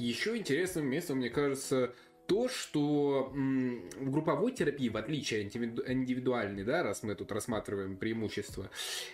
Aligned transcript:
еще 0.00 0.36
интересным 0.36 0.86
местом, 0.86 1.18
мне 1.18 1.30
кажется, 1.30 1.92
то, 2.30 2.48
что 2.48 3.32
в 3.32 4.08
групповой 4.08 4.52
терапии, 4.52 4.88
в 4.88 4.96
отличие 4.96 5.48
от 5.48 5.56
индивидуальной, 5.56 6.62
да, 6.62 6.84
раз 6.84 7.02
мы 7.02 7.16
тут 7.16 7.32
рассматриваем 7.32 7.96
преимущества, 7.96 8.70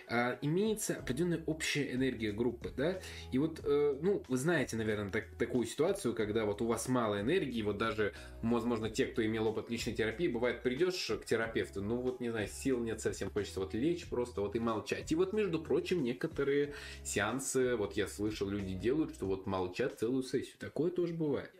а, 0.07 0.37
имеется 0.43 0.97
определенная 0.97 1.41
общая 1.47 1.93
энергия 1.93 2.31
группы, 2.31 2.71
да, 2.77 2.99
и 3.31 3.39
вот, 3.39 3.61
э, 3.63 3.97
ну, 3.99 4.21
вы 4.27 4.37
знаете, 4.37 4.77
наверное, 4.77 5.09
так, 5.09 5.29
такую 5.39 5.65
ситуацию, 5.65 6.13
когда 6.13 6.45
вот 6.45 6.61
у 6.61 6.67
вас 6.67 6.87
мало 6.89 7.19
энергии, 7.19 7.63
вот 7.63 7.79
даже, 7.79 8.13
возможно, 8.43 8.87
те, 8.87 9.07
кто 9.07 9.25
имел 9.25 9.47
опыт 9.47 9.71
личной 9.71 9.93
терапии, 9.93 10.27
бывает, 10.27 10.61
придешь 10.61 11.11
к 11.19 11.25
терапевту, 11.25 11.81
ну, 11.81 11.95
вот, 11.95 12.19
не 12.19 12.29
знаю, 12.29 12.47
сил 12.47 12.79
нет 12.81 13.01
совсем, 13.01 13.31
хочется 13.31 13.59
вот 13.59 13.73
лечь 13.73 14.05
просто 14.05 14.41
вот 14.41 14.55
и 14.55 14.59
молчать. 14.59 15.11
И 15.11 15.15
вот, 15.15 15.33
между 15.33 15.59
прочим, 15.59 16.03
некоторые 16.03 16.75
сеансы, 17.03 17.77
вот 17.77 17.93
я 17.93 18.07
слышал, 18.07 18.47
люди 18.47 18.75
делают, 18.75 19.15
что 19.15 19.25
вот 19.25 19.47
молчат 19.47 19.99
целую 19.99 20.21
сессию, 20.21 20.53
такое 20.59 20.91
тоже 20.91 21.15
бывает. 21.15 21.51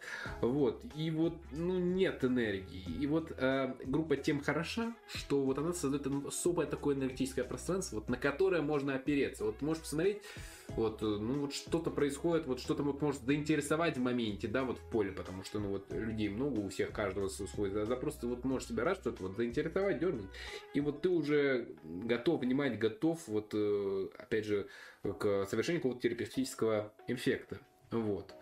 Вот, 0.42 0.86
и 0.96 1.10
вот 1.10 1.34
ну, 1.52 1.80
нет 1.80 2.24
энергии. 2.24 2.84
И 3.00 3.08
вот 3.08 3.32
э, 3.38 3.74
группа 3.86 4.18
тем 4.18 4.42
хороша, 4.42 4.94
что 5.14 5.42
вот 5.44 5.58
она 5.58 5.74
создает 5.74 6.08
особое 6.26 6.68
такое 6.68 6.96
энергетическое 6.96 7.46
пространство, 7.46 7.98
вот 7.98 8.10
на 8.10 8.18
которое 8.18 8.62
можно 8.62 8.96
опереться. 8.96 9.46
Вот 9.46 9.62
можешь 9.62 9.84
посмотреть, 9.84 10.22
вот, 10.70 11.02
э, 11.02 11.06
ну, 11.06 11.42
вот 11.42 11.54
что-то 11.54 11.90
происходит, 11.90 12.48
вот 12.48 12.60
что-то 12.60 12.84
вот 12.84 13.02
может 13.02 13.22
заинтересовать 13.24 13.98
в 13.98 14.02
моменте, 14.02 14.48
да, 14.48 14.64
вот 14.64 14.80
в 14.80 14.90
поле, 14.90 15.12
потому 15.12 15.44
что, 15.44 15.60
ну, 15.60 15.70
вот 15.70 15.92
людей 15.92 16.30
много, 16.30 16.60
у 16.60 16.70
всех 16.70 16.92
каждого 16.92 17.30
свой 17.30 17.70
запрос, 17.86 18.16
ты 18.16 18.28
вот 18.28 18.44
можешь 18.44 18.68
себя 18.68 18.84
раз 18.84 18.98
что-то 18.98 19.24
вот 19.24 19.38
заинтересовать, 19.38 20.00
дернуть, 20.00 20.30
и 20.74 20.82
вот 20.82 21.02
ты 21.02 21.10
уже 21.10 21.70
готов 21.84 22.42
внимать, 22.42 22.78
готов, 22.78 23.26
вот, 23.28 23.52
э, 23.54 24.10
опять 24.18 24.46
же, 24.46 24.68
к 25.04 25.46
совершению 25.46 25.82
какого-то 25.82 26.02
терапевтического 26.02 26.94
эффекта. 27.08 27.60
Вот. 27.92 28.34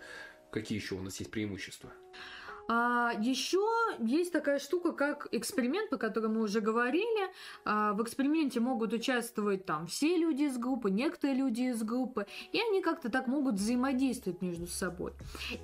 Какие 0.51 0.79
еще 0.79 0.95
у 0.95 1.01
нас 1.01 1.19
есть 1.19 1.31
преимущества? 1.31 1.91
А 2.67 3.11
еще 3.19 3.63
есть 3.99 4.31
такая 4.31 4.59
штука, 4.59 4.91
как 4.91 5.27
эксперимент, 5.31 5.89
по 5.89 5.97
которому 5.97 6.35
мы 6.35 6.41
уже 6.41 6.61
говорили. 6.61 7.29
А, 7.63 7.93
в 7.93 8.01
эксперименте 8.01 8.59
могут 8.59 8.93
участвовать 8.93 9.65
там 9.65 9.87
все 9.87 10.17
люди 10.17 10.43
из 10.43 10.57
группы, 10.57 10.89
некоторые 10.89 11.37
люди 11.37 11.61
из 11.61 11.83
группы, 11.83 12.25
и 12.51 12.59
они 12.59 12.81
как-то 12.81 13.09
так 13.09 13.27
могут 13.27 13.55
взаимодействовать 13.55 14.41
между 14.41 14.67
собой. 14.67 15.13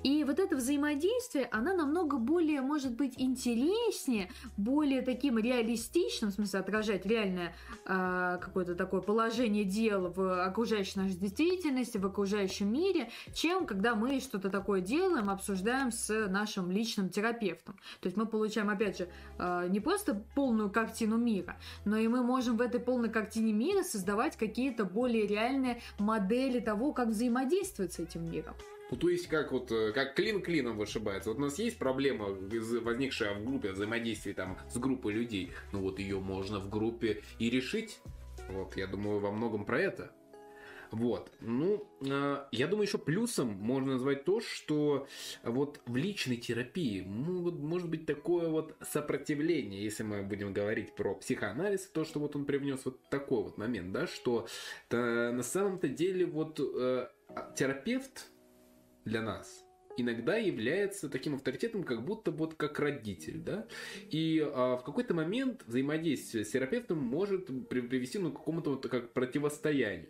И 0.04 0.24
вот 0.24 0.38
это 0.38 0.56
взаимодействие, 0.56 1.48
она 1.50 1.74
намного 1.74 2.18
более, 2.18 2.60
может 2.60 2.92
быть, 2.92 3.14
интереснее, 3.16 4.30
более 4.56 5.02
таким 5.02 5.38
реалистичным, 5.38 6.30
в 6.30 6.34
смысле 6.34 6.60
отражать 6.60 7.04
реальное 7.04 7.54
а, 7.84 8.38
какое-то 8.38 8.74
такое 8.74 9.00
положение 9.00 9.64
дел 9.64 10.12
в 10.14 10.44
окружающей 10.44 10.98
нашей 10.98 11.16
действительности, 11.16 11.98
в 11.98 12.06
окружающем 12.06 12.72
мире, 12.72 13.10
чем 13.34 13.66
когда 13.66 13.94
мы 13.94 14.20
что-то 14.20 14.50
такое 14.50 14.80
делаем, 14.80 15.30
обсуждаем 15.30 15.90
с 15.90 16.28
нашим 16.28 16.70
личным 16.70 16.91
личным 16.92 17.08
терапевтом. 17.08 17.76
То 18.00 18.06
есть 18.06 18.16
мы 18.16 18.26
получаем, 18.26 18.68
опять 18.68 18.98
же, 18.98 19.08
э, 19.38 19.66
не 19.68 19.80
просто 19.80 20.22
полную 20.34 20.70
картину 20.70 21.16
мира, 21.16 21.56
но 21.84 21.96
и 21.96 22.08
мы 22.08 22.22
можем 22.22 22.56
в 22.56 22.60
этой 22.60 22.80
полной 22.80 23.10
картине 23.10 23.52
мира 23.52 23.82
создавать 23.82 24.36
какие-то 24.36 24.84
более 24.84 25.26
реальные 25.26 25.80
модели 25.98 26.60
того, 26.60 26.92
как 26.92 27.08
взаимодействовать 27.08 27.94
с 27.94 27.98
этим 27.98 28.30
миром. 28.30 28.54
Ну, 28.90 28.98
то 28.98 29.08
есть, 29.08 29.26
как 29.26 29.52
вот, 29.52 29.72
э, 29.72 29.92
как 29.92 30.14
клин 30.14 30.42
клином 30.42 30.76
вышибается. 30.76 31.30
Вот 31.30 31.38
у 31.38 31.42
нас 31.42 31.58
есть 31.58 31.78
проблема, 31.78 32.26
возникшая 32.26 33.34
в 33.34 33.44
группе, 33.44 33.72
взаимодействии 33.72 34.34
там 34.34 34.58
с 34.70 34.76
группой 34.76 35.14
людей. 35.14 35.52
Ну, 35.72 35.80
вот 35.80 35.98
ее 35.98 36.20
можно 36.20 36.58
в 36.58 36.68
группе 36.68 37.22
и 37.38 37.48
решить. 37.48 38.00
Вот, 38.50 38.76
я 38.76 38.86
думаю, 38.86 39.18
во 39.18 39.30
многом 39.30 39.64
про 39.64 39.80
это. 39.80 40.12
Вот. 40.92 41.32
Ну, 41.40 41.88
э, 42.06 42.44
я 42.52 42.66
думаю, 42.68 42.86
еще 42.86 42.98
плюсом 42.98 43.48
можно 43.48 43.94
назвать 43.94 44.24
то, 44.24 44.40
что 44.40 45.08
вот 45.42 45.80
в 45.86 45.96
личной 45.96 46.36
терапии 46.36 47.00
могут, 47.00 47.58
может 47.58 47.88
быть 47.88 48.04
такое 48.04 48.48
вот 48.48 48.76
сопротивление, 48.82 49.82
если 49.82 50.02
мы 50.02 50.22
будем 50.22 50.52
говорить 50.52 50.94
про 50.94 51.14
психоанализ, 51.14 51.86
то, 51.86 52.04
что 52.04 52.20
вот 52.20 52.36
он 52.36 52.44
привнес 52.44 52.84
вот 52.84 53.00
такой 53.08 53.42
вот 53.42 53.56
момент, 53.56 53.92
да, 53.92 54.06
что 54.06 54.46
на 54.90 55.42
самом-то 55.42 55.88
деле 55.88 56.26
вот 56.26 56.60
э, 56.60 57.08
терапевт 57.56 58.26
для 59.06 59.22
нас 59.22 59.64
иногда 59.96 60.36
является 60.36 61.08
таким 61.08 61.34
авторитетом, 61.34 61.84
как 61.84 62.04
будто 62.04 62.30
вот 62.30 62.54
как 62.54 62.78
родитель, 62.78 63.38
да, 63.38 63.66
и 64.10 64.42
а, 64.42 64.76
в 64.76 64.84
какой-то 64.84 65.14
момент 65.14 65.64
взаимодействие 65.66 66.44
с 66.44 66.50
терапевтом 66.50 66.98
может 66.98 67.46
привести 67.68 68.18
ну, 68.18 68.30
к 68.32 68.38
какому-то 68.38 68.70
вот 68.70 68.88
как 68.88 69.12
противостоянию. 69.12 70.08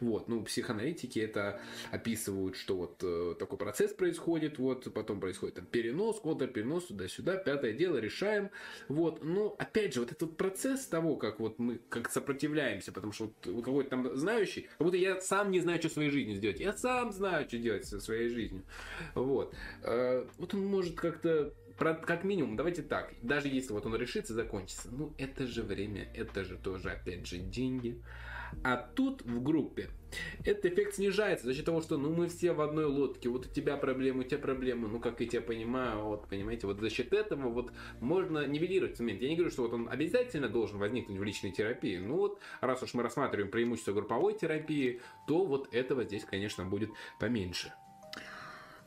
Вот, 0.00 0.28
ну, 0.28 0.42
психоаналитики 0.42 1.18
это 1.18 1.60
описывают, 1.90 2.56
что 2.56 2.76
вот 2.76 3.02
э, 3.02 3.34
такой 3.38 3.58
процесс 3.58 3.92
происходит, 3.92 4.58
вот, 4.58 4.92
потом 4.92 5.20
происходит 5.20 5.56
там 5.56 5.66
перенос, 5.66 6.20
контрперенос 6.20 6.86
туда-сюда, 6.86 7.36
пятое 7.36 7.72
дело, 7.72 7.98
решаем, 7.98 8.50
вот, 8.88 9.24
но, 9.24 9.54
опять 9.58 9.94
же, 9.94 10.00
вот 10.00 10.12
этот 10.12 10.36
процесс 10.36 10.86
того, 10.86 11.16
как 11.16 11.40
вот 11.40 11.58
мы, 11.58 11.80
как 11.88 12.10
сопротивляемся, 12.10 12.92
потому 12.92 13.12
что 13.12 13.32
вот 13.44 13.64
какой-то 13.64 13.90
там 13.90 14.16
знающий, 14.16 14.62
как 14.62 14.86
будто 14.86 14.96
я 14.96 15.20
сам 15.20 15.50
не 15.50 15.60
знаю, 15.60 15.78
что 15.78 15.88
в 15.88 15.92
своей 15.92 16.10
жизнью 16.10 16.36
сделать, 16.36 16.60
я 16.60 16.72
сам 16.72 17.12
знаю, 17.12 17.46
что 17.48 17.58
делать 17.58 17.86
со 17.86 18.00
своей 18.00 18.28
жизнью, 18.28 18.62
вот, 19.14 19.54
э, 19.82 20.26
вот 20.38 20.54
он 20.54 20.64
может 20.66 20.96
как-то 20.96 21.52
как 21.78 22.24
минимум, 22.24 22.56
давайте 22.56 22.82
так, 22.82 23.14
даже 23.22 23.48
если 23.48 23.72
вот 23.72 23.86
он 23.86 23.94
решится 23.94 24.34
закончится, 24.34 24.88
ну 24.90 25.14
это 25.16 25.46
же 25.46 25.62
время, 25.62 26.10
это 26.14 26.44
же 26.44 26.56
тоже 26.56 26.90
опять 26.90 27.26
же 27.26 27.38
деньги. 27.38 28.02
А 28.62 28.76
тут 28.76 29.22
в 29.22 29.42
группе 29.42 29.90
этот 30.44 30.66
эффект 30.66 30.94
снижается 30.94 31.46
за 31.46 31.54
счет 31.54 31.64
того, 31.64 31.80
что 31.80 31.98
ну 31.98 32.14
мы 32.14 32.28
все 32.28 32.52
в 32.52 32.60
одной 32.60 32.86
лодке, 32.86 33.28
вот 33.28 33.46
у 33.46 33.48
тебя 33.48 33.76
проблемы, 33.76 34.20
у 34.20 34.22
тебя 34.24 34.38
проблемы, 34.38 34.88
ну 34.88 35.00
как 35.00 35.20
я 35.20 35.26
тебя 35.26 35.42
понимаю, 35.42 36.04
вот 36.04 36.28
понимаете, 36.28 36.66
вот 36.66 36.80
за 36.80 36.90
счет 36.90 37.12
этого 37.12 37.48
вот 37.48 37.72
можно 38.00 38.46
нивелировать 38.46 38.98
момент. 39.00 39.22
Я 39.22 39.28
не 39.28 39.36
говорю, 39.36 39.50
что 39.50 39.62
вот 39.62 39.72
он 39.72 39.88
обязательно 39.88 40.48
должен 40.48 40.78
возникнуть 40.78 41.18
в 41.18 41.22
личной 41.22 41.52
терапии, 41.52 41.98
ну 41.98 42.16
вот 42.16 42.40
раз 42.60 42.82
уж 42.82 42.94
мы 42.94 43.02
рассматриваем 43.02 43.50
преимущество 43.50 43.92
групповой 43.92 44.36
терапии, 44.36 45.00
то 45.26 45.44
вот 45.44 45.74
этого 45.74 46.04
здесь, 46.04 46.24
конечно, 46.24 46.64
будет 46.64 46.90
поменьше. 47.18 47.72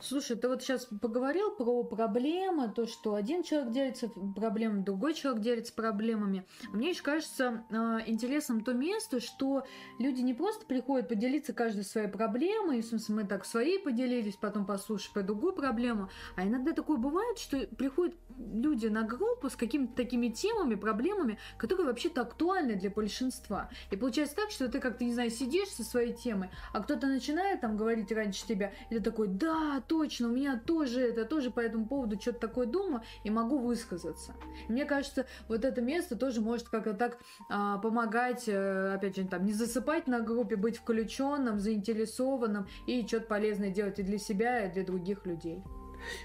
Слушай, 0.01 0.35
ты 0.35 0.47
вот 0.47 0.63
сейчас 0.63 0.85
поговорил 0.85 1.51
про 1.51 1.83
проблемы, 1.83 2.69
то, 2.69 2.87
что 2.87 3.13
один 3.13 3.43
человек 3.43 3.71
делится 3.71 4.09
проблемами, 4.09 4.83
другой 4.83 5.13
человек 5.13 5.41
делится 5.41 5.73
проблемами. 5.73 6.45
Мне 6.73 6.89
еще 6.89 7.03
кажется 7.03 7.63
э, 7.69 7.99
интересным 8.07 8.63
то 8.63 8.73
место, 8.73 9.19
что 9.19 9.63
люди 9.99 10.21
не 10.21 10.33
просто 10.33 10.65
приходят 10.65 11.07
поделиться 11.07 11.53
каждой 11.53 11.83
своей 11.83 12.07
проблемой, 12.07 12.81
в 12.81 12.85
смысле 12.85 13.15
мы 13.15 13.23
так 13.25 13.45
свои 13.45 13.77
поделились, 13.77 14.35
потом 14.35 14.65
послушали 14.65 15.13
про 15.13 15.21
другую 15.21 15.53
проблему, 15.53 16.09
а 16.35 16.45
иногда 16.47 16.73
такое 16.73 16.97
бывает, 16.97 17.37
что 17.37 17.59
приходят 17.75 18.15
люди 18.37 18.87
на 18.87 19.03
группу 19.03 19.49
с 19.49 19.55
какими-то 19.55 19.95
такими 19.95 20.29
темами, 20.29 20.75
проблемами, 20.75 21.37
которые 21.57 21.85
вообще-то 21.85 22.21
актуальны 22.21 22.75
для 22.75 22.89
большинства. 22.89 23.69
И 23.91 23.95
получается 23.95 24.35
так, 24.35 24.49
что 24.49 24.67
ты 24.67 24.79
как-то, 24.79 25.03
не 25.03 25.13
знаю, 25.13 25.29
сидишь 25.29 25.69
со 25.69 25.83
своей 25.83 26.13
темой, 26.13 26.49
а 26.73 26.81
кто-то 26.81 27.05
начинает 27.05 27.61
там 27.61 27.77
говорить 27.77 28.11
раньше 28.11 28.47
тебя, 28.47 28.73
и 28.89 28.95
ты 28.95 29.01
такой, 29.01 29.27
да, 29.27 29.83
точно, 29.91 30.29
у 30.29 30.31
меня 30.31 30.57
тоже 30.57 31.01
это, 31.01 31.25
тоже 31.25 31.51
по 31.51 31.59
этому 31.59 31.85
поводу 31.85 32.17
что-то 32.17 32.39
такое 32.39 32.65
думаю, 32.65 33.01
и 33.25 33.29
могу 33.29 33.57
высказаться. 33.59 34.33
Мне 34.69 34.85
кажется, 34.85 35.25
вот 35.49 35.65
это 35.65 35.81
место 35.81 36.15
тоже 36.15 36.39
может 36.39 36.69
как-то 36.69 36.93
так 36.93 37.19
а, 37.49 37.77
помогать, 37.77 38.45
а, 38.47 38.93
опять 38.95 39.17
же, 39.17 39.27
там, 39.27 39.43
не 39.43 39.51
засыпать 39.51 40.07
на 40.07 40.21
группе, 40.21 40.55
быть 40.55 40.77
включенным, 40.77 41.59
заинтересованным 41.59 42.69
и 42.87 43.05
что-то 43.05 43.25
полезное 43.25 43.69
делать 43.69 43.99
и 43.99 44.03
для 44.03 44.17
себя, 44.17 44.65
и 44.65 44.71
для 44.71 44.85
других 44.85 45.25
людей. 45.25 45.61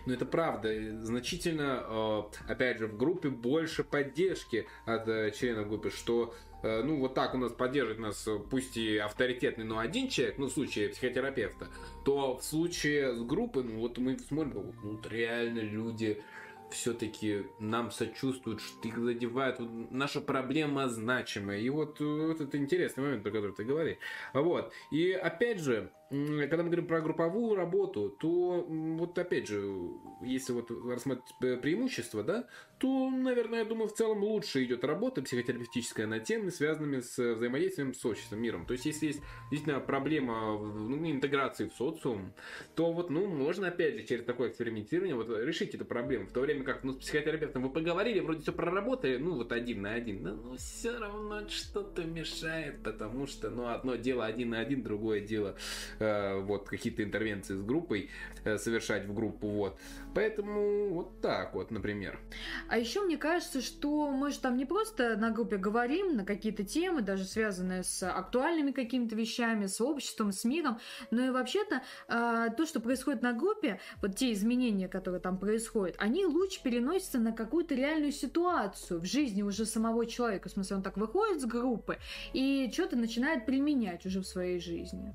Ну, 0.07 0.15
это 0.15 0.27
правда. 0.27 0.69
Значительно, 1.03 1.83
э, 2.47 2.53
опять 2.53 2.79
же, 2.79 2.87
в 2.87 2.97
группе 2.97 3.31
больше 3.31 3.85
поддержки 3.85 4.67
от 4.85 5.09
э, 5.09 5.33
членов 5.33 5.69
группы, 5.69 5.91
что 5.91 6.35
э, 6.56 6.56
ну, 6.85 6.99
вот 6.99 7.15
так 7.15 7.35
у 7.35 7.39
нас 7.39 7.53
поддерживает 7.53 7.99
нас, 7.99 8.29
пусть 8.51 8.77
и 8.77 8.97
авторитетный, 8.99 9.65
но 9.65 9.79
один 9.79 10.09
человек, 10.09 10.39
ну, 10.39 10.47
в 10.47 10.53
случае 10.53 10.89
психотерапевта, 10.91 11.69
то 12.05 12.37
в 12.37 12.45
случае 12.45 13.15
с 13.15 13.23
группой, 13.23 13.65
ну, 13.65 13.81
вот 13.81 13.99
мы 13.99 14.19
смотрим, 14.19 14.75
ну, 14.83 15.01
реально 15.09 15.61
люди 15.61 16.23
все-таки 16.71 17.47
нам 17.59 17.91
сочувствуют, 17.91 18.61
что 18.61 18.89
их 18.89 18.99
задевают. 18.99 19.59
Вот 19.59 19.91
наша 19.91 20.21
проблема 20.21 20.89
значимая. 20.89 21.61
И 21.61 21.69
вот, 21.71 22.01
вот 22.01 22.41
это 22.41 22.57
интересный 22.59 23.05
момент, 23.05 23.23
про 23.23 23.31
который 23.31 23.53
ты 23.53 23.65
говоришь. 23.65 23.99
Вот. 24.33 24.73
И 24.91 25.13
опять 25.13 25.61
же, 25.61 25.91
когда 26.09 26.59
мы 26.59 26.65
говорим 26.65 26.87
про 26.87 27.01
групповую 27.01 27.57
работу, 27.57 28.11
то 28.21 28.65
вот 28.69 29.19
опять 29.19 29.49
же, 29.49 29.61
если 30.23 30.53
вот 30.53 30.71
рассматривать 30.71 31.61
преимущества, 31.61 32.23
да, 32.23 32.47
то, 32.79 33.11
наверное, 33.11 33.61
я 33.61 33.65
думаю, 33.65 33.89
в 33.89 33.95
целом 33.95 34.23
лучше 34.23 34.63
идет 34.65 34.85
работа 34.85 35.23
психотерапевтическая 35.23 36.07
на 36.07 36.21
темы, 36.21 36.51
связанными 36.51 37.01
с 37.01 37.19
взаимодействием 37.35 37.93
с 37.93 38.05
обществом, 38.05 38.41
миром. 38.41 38.67
То 38.67 38.73
есть, 38.73 38.87
если 38.87 39.07
есть 39.07 39.21
действительно 39.51 39.81
проблема 39.81 40.59
ну, 40.59 41.11
интеграции 41.11 41.69
в 41.69 41.73
социум, 41.73 42.35
то 42.77 42.93
вот, 42.93 43.11
ну, 43.11 43.27
можно, 43.27 43.69
опять 43.69 43.97
же, 43.97 44.05
через 44.05 44.25
такое 44.25 44.51
экспериментирование 44.51 45.17
вот 45.17 45.29
решить 45.29 45.75
эту 45.75 45.85
проблему. 45.87 46.27
В 46.27 46.33
то 46.33 46.41
время 46.41 46.63
как, 46.65 46.85
ну, 46.85 46.93
с 46.93 46.97
психотерапевтом 46.97 47.63
вы 47.63 47.71
поговорили, 47.71 48.21
вроде 48.21 48.43
все 48.43 48.53
проработали, 48.53 49.17
ну, 49.17 49.35
вот 49.35 49.51
один 49.51 49.83
на 49.83 49.95
один, 49.95 50.23
да, 50.23 50.35
но 50.35 50.57
все 50.57 50.97
равно 50.97 51.49
что-то 51.49 52.05
мешает, 52.05 52.83
потому 52.85 53.27
что, 53.27 53.51
ну, 53.51 53.67
одно 53.69 53.97
дело 53.97 54.25
один 54.25 54.51
на 54.51 54.61
один, 54.61 54.83
другое 54.83 55.21
дело 55.21 55.57
вот 55.99 56.69
какие-то 56.69 57.03
интервенции 57.03 57.55
с 57.55 57.63
группой 57.63 58.11
э, 58.45 58.59
совершать 58.59 59.07
в 59.07 59.15
группу, 59.15 59.49
вот. 59.49 59.79
Поэтому 60.15 60.91
вот 60.95 61.21
так 61.21 61.55
вот, 61.55 61.71
например. 61.71 62.19
А 62.69 62.79
еще 62.79 63.03
мне 63.03 63.17
кажется, 63.17 63.61
что 63.61 64.11
мы 64.11 64.31
же 64.31 64.41
там 64.41 64.57
не 64.57 64.65
просто 64.65 65.17
на 65.17 65.31
группе 65.31 65.57
говорим 65.57 66.17
на 66.17 66.25
какие-то 66.25 66.65
темы, 66.65 67.03
даже 67.03 67.25
связанные 67.25 67.83
с 67.83 68.03
актуальными 68.03 68.73
какими-то 68.73 69.15
вещами, 69.17 69.67
с 69.67 69.81
обществом, 69.81 70.33
с 70.33 70.45
миром, 70.45 70.79
но 71.11 71.25
и 71.27 71.31
вообще-то 71.31 71.83
э, 72.09 72.49
то, 72.57 72.67
что 72.67 72.81
происходит 72.81 73.23
на 73.23 73.33
группе, 73.33 73.81
вот 74.01 74.17
те 74.17 74.33
изменения, 74.33 74.89
которые 74.89 75.21
там 75.21 75.39
происходят, 75.39 75.97
они 75.99 76.25
лучше 76.25 76.63
переносятся 76.63 77.19
на 77.19 77.33
какую-то 77.33 77.75
реальную 77.75 78.13
ситуацию 78.13 79.01
в 79.01 79.05
жизни 79.05 79.43
уже 79.43 79.67
самого 79.67 80.07
человека. 80.07 80.49
В 80.49 80.53
смысле, 80.53 80.77
он 80.77 80.83
так 80.83 80.97
выходит 80.97 81.41
с 81.41 81.45
группы 81.45 81.99
и 82.33 82.71
что-то 82.73 82.97
начинает 82.97 83.47
применять 83.47 84.07
уже 84.07 84.21
в 84.21 84.27
своей 84.27 84.61
жизни. 84.61 85.15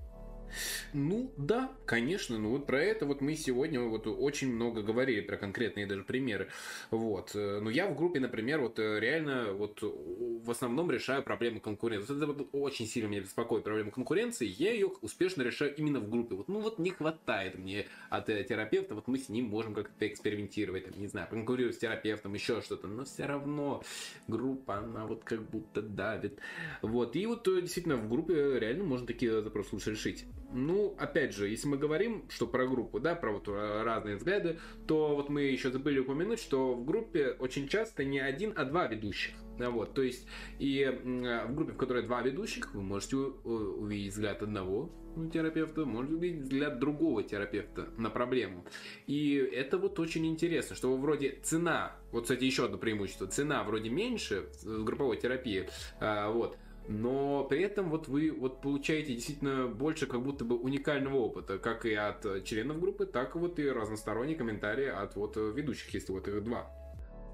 Ну, 0.94 1.32
да, 1.38 1.72
конечно. 1.86 2.38
Ну, 2.38 2.52
вот 2.52 2.66
про 2.66 2.82
это 2.82 3.06
вот 3.06 3.22
мы 3.22 3.36
сегодня 3.36 3.82
вот 3.82 4.08
очень 4.08 4.54
много 4.54 4.82
говорили, 4.82 5.22
про 5.22 5.38
конкретные 5.38 5.86
даже 5.86 6.04
примеры. 6.04 6.50
Вот. 6.90 7.32
Но 7.34 7.70
я 7.70 7.88
в 7.88 7.96
группе, 7.96 8.20
например, 8.20 8.62
вот 8.62 8.80
реально 8.80 9.54
вот 9.54 9.80
в 9.82 10.50
основном 10.50 10.92
решаю 10.92 11.24
проблему 11.24 11.60
конкуренции. 11.60 12.16
Это 12.16 12.28
вот 12.28 12.50
очень 12.52 12.88
сильно 12.88 13.08
меня 13.08 13.22
беспокоит 13.22 13.64
проблема 13.64 13.92
конкуренции. 13.92 14.48
Я 14.48 14.74
ее 14.74 14.88
успешно 15.02 15.44
решаю 15.44 15.76
именно 15.76 16.00
в 16.00 16.10
группе. 16.10 16.36
Вот, 16.36 16.48
ну, 16.48 16.60
вот 16.60 16.80
не 16.80 16.92
хватает 16.92 17.58
мне 17.58 17.88
от 18.10 18.30
э, 18.30 18.44
терапевта, 18.44 18.96
вот 18.96 19.08
мы 19.08 19.18
с 19.18 19.30
ним 19.30 19.46
можем 19.46 19.74
как-то 19.74 20.08
экспериментировать, 20.08 20.86
там, 20.86 21.00
не 21.00 21.08
знаю, 21.08 21.28
конкурировать 21.30 21.76
с 21.76 21.80
терапевтом, 21.80 22.34
еще 22.34 22.62
что-то. 22.62 22.88
Но 22.88 23.06
все 23.06 23.26
равно 23.26 23.84
группа, 24.28 24.78
она 24.78 25.06
вот 25.06 25.24
как 25.24 25.42
будто 25.50 25.82
давит. 25.82 26.40
Вот. 26.82 27.16
И 27.16 27.26
вот 27.26 27.48
э, 27.48 27.62
действительно 27.62 27.98
в 27.98 28.10
группе 28.10 28.60
реально 28.60 28.84
можно 28.84 29.08
такие 29.08 29.42
запросы 29.42 29.70
лучше 29.74 29.92
решить. 29.92 30.26
Ну, 30.54 30.96
опять 31.00 31.34
же, 31.34 31.48
если 31.48 31.68
мы 31.68 31.78
говорим, 31.78 32.26
что 32.30 32.48
про 32.48 32.68
группу, 32.68 33.00
да, 33.00 33.16
про 33.16 33.32
вот 33.32 33.48
э, 33.48 33.84
разные 33.84 34.18
взгляды, 34.18 34.60
то 34.88 35.16
вот 35.16 35.30
мы 35.30 35.44
еще 35.44 35.72
забыли 35.72 36.00
упомянуть, 36.00 36.40
что 36.40 36.74
в 36.74 36.86
группе 36.86 37.36
очень 37.40 37.68
часто 37.68 38.04
не 38.04 38.20
один, 38.20 38.54
а 38.56 38.66
два 38.66 38.88
ведущих. 38.88 39.34
Вот, 39.58 39.94
то 39.94 40.02
есть, 40.02 40.28
и 40.60 40.86
в 41.04 41.54
группе, 41.54 41.74
в 41.74 41.78
которой 41.78 42.04
два 42.04 42.22
ведущих, 42.22 42.74
вы 42.74 42.82
можете 42.82 43.18
увидеть 43.18 44.14
взгляд 44.14 44.42
одного 44.42 44.92
терапевта, 45.32 45.86
можете 45.86 46.16
увидеть 46.16 46.42
взгляд 46.44 46.80
другого 46.80 47.22
терапевта 47.24 47.90
на 47.98 48.10
проблему. 48.10 48.66
И 49.08 49.36
это 49.36 49.78
вот 49.78 50.00
очень 50.00 50.26
интересно, 50.26 50.76
что 50.76 50.96
вроде 50.98 51.40
цена, 51.44 51.96
вот, 52.12 52.24
кстати, 52.24 52.44
еще 52.44 52.66
одно 52.66 52.78
преимущество, 52.78 53.28
цена 53.28 53.64
вроде 53.64 53.90
меньше 53.90 54.48
в 54.64 54.84
групповой 54.84 55.18
терапии, 55.18 55.70
а, 56.00 56.32
вот, 56.32 56.58
но 56.88 57.44
при 57.44 57.62
этом 57.62 57.90
вот 57.90 58.08
вы 58.08 58.32
вот 58.32 58.62
получаете 58.62 59.14
действительно 59.14 59.68
больше 59.68 60.08
как 60.08 60.22
будто 60.24 60.44
бы 60.46 60.58
уникального 60.58 61.18
опыта, 61.18 61.58
как 61.58 61.86
и 61.86 61.94
от 61.94 62.44
членов 62.44 62.80
группы, 62.80 63.06
так 63.06 63.36
вот 63.36 63.60
и 63.60 63.70
разносторонние 63.70 64.36
комментарии 64.36 64.88
от 64.88 65.16
вот 65.16 65.36
ведущих, 65.38 65.94
если 65.94 66.12
вот 66.12 66.28
их 66.28 66.44
два. 66.44 66.70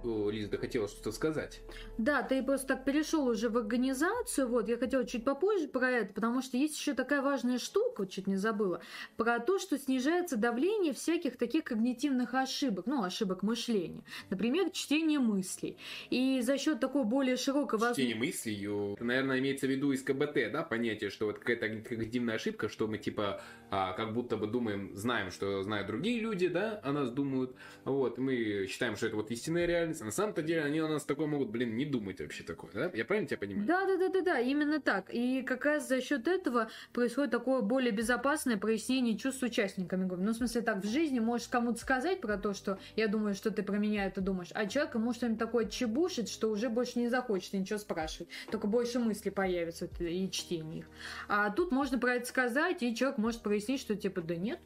Лиза, 0.04 0.58
хотела 0.58 0.88
что-то 0.88 1.12
сказать. 1.12 1.62
Да, 1.98 2.22
ты 2.22 2.44
просто 2.44 2.68
так 2.68 2.86
перешел 2.86 3.28
уже 3.28 3.50
в 3.50 3.58
организацию. 3.58 4.48
Вот, 4.48 4.68
я 4.70 4.78
хотела 4.78 5.06
чуть 5.06 5.24
попозже 5.24 5.68
про 5.68 5.90
это, 5.90 6.14
потому 6.14 6.42
что 6.42 6.58
есть 6.58 6.78
еще 6.78 6.94
такая 6.94 7.22
важная 7.22 7.60
штука, 7.60 8.02
вот 8.02 8.12
чуть 8.12 8.28
не 8.28 8.36
забыла, 8.36 8.82
про 9.16 9.40
то, 9.40 9.60
что 9.60 9.78
снижается 9.78 10.38
давление 10.38 10.94
всяких 10.94 11.38
таких 11.38 11.66
когнитивных 11.66 12.34
ошибок, 12.34 12.86
ну, 12.86 13.04
ошибок 13.04 13.44
мышления. 13.44 14.04
Например, 14.30 14.70
чтение 14.70 15.20
мыслей. 15.20 15.78
И 16.10 16.42
за 16.42 16.58
счет 16.58 16.80
такой 16.80 17.04
более 17.04 17.38
широкой 17.38 17.78
Чтение 17.78 18.16
мыслей, 18.16 18.96
наверное, 19.00 19.40
имеется 19.40 19.68
в 19.68 19.70
виду 19.70 19.92
из 19.92 20.04
КБТ, 20.04 20.52
да, 20.52 20.64
понятие, 20.64 21.10
что 21.10 21.26
вот 21.26 21.40
какая-то 21.40 21.68
когнитивная 21.82 22.36
ошибка, 22.36 22.70
что 22.70 22.88
мы 22.88 22.98
типа 22.98 23.42
а, 23.70 23.94
как 23.94 24.14
будто 24.14 24.38
бы 24.38 24.48
думаем, 24.48 24.96
знаем, 24.96 25.32
что 25.32 25.62
знают 25.64 25.88
другие 25.88 26.20
люди, 26.20 26.48
да, 26.48 26.80
о 26.84 26.92
нас 26.92 27.10
думают, 27.10 27.56
вот, 27.84 28.18
мы 28.18 28.68
считаем, 28.70 28.96
что 28.96 29.08
это 29.08 29.16
вот 29.16 29.32
истинная 29.32 29.66
реальность, 29.66 29.87
а 30.00 30.06
на 30.06 30.12
самом-то 30.12 30.42
деле 30.42 30.64
они 30.64 30.80
о 30.80 30.88
нас 30.88 31.06
такое 31.06 31.28
могут, 31.28 31.50
блин, 31.50 31.76
не 31.76 31.86
думать 31.86 32.20
вообще 32.20 32.44
такое, 32.44 32.72
да? 32.74 32.92
Я 32.94 33.06
правильно 33.06 33.28
тебя 33.28 33.38
понимаю? 33.38 33.68
Да, 33.68 33.86
да, 33.86 33.98
да, 33.98 34.10
да, 34.10 34.22
да, 34.22 34.40
именно 34.40 34.80
так. 34.80 35.14
И 35.14 35.42
как 35.42 35.66
раз 35.66 35.88
за 35.88 36.02
счет 36.02 36.28
этого 36.28 36.70
происходит 36.94 37.32
такое 37.32 37.62
более 37.62 37.92
безопасное 37.92 38.58
прояснение 38.58 39.18
чувств 39.18 39.44
участниками 39.44 40.06
группы. 40.06 40.24
Ну, 40.24 40.32
в 40.32 40.36
смысле, 40.36 40.62
так, 40.62 40.84
в 40.84 40.88
жизни 40.88 41.20
можешь 41.20 41.48
кому-то 41.48 41.80
сказать 41.80 42.22
про 42.22 42.38
то, 42.38 42.54
что 42.54 42.80
я 42.96 43.08
думаю, 43.08 43.36
что 43.36 43.52
ты 43.52 43.64
про 43.64 43.78
меня 43.78 44.06
это 44.06 44.22
думаешь, 44.22 44.50
а 44.54 44.66
человек 44.66 44.96
может 44.96 45.18
что-нибудь 45.18 45.40
такое 45.40 45.66
чебушить, 45.66 46.30
что 46.30 46.50
уже 46.50 46.70
больше 46.70 47.00
не 47.00 47.10
захочет 47.10 47.54
ничего 47.54 47.80
спрашивать, 47.80 48.30
только 48.52 48.68
больше 48.68 49.00
мыслей 49.00 49.32
появится 49.32 49.90
и 50.00 50.30
чтение 50.32 50.80
их. 50.80 50.86
А 51.28 51.50
тут 51.50 51.72
можно 51.72 51.98
про 52.00 52.16
это 52.16 52.26
сказать, 52.26 52.84
и 52.84 52.96
человек 52.96 53.18
может 53.18 53.42
прояснить, 53.42 53.82
что 53.82 53.96
типа, 53.96 54.22
да 54.22 54.36
нет, 54.36 54.60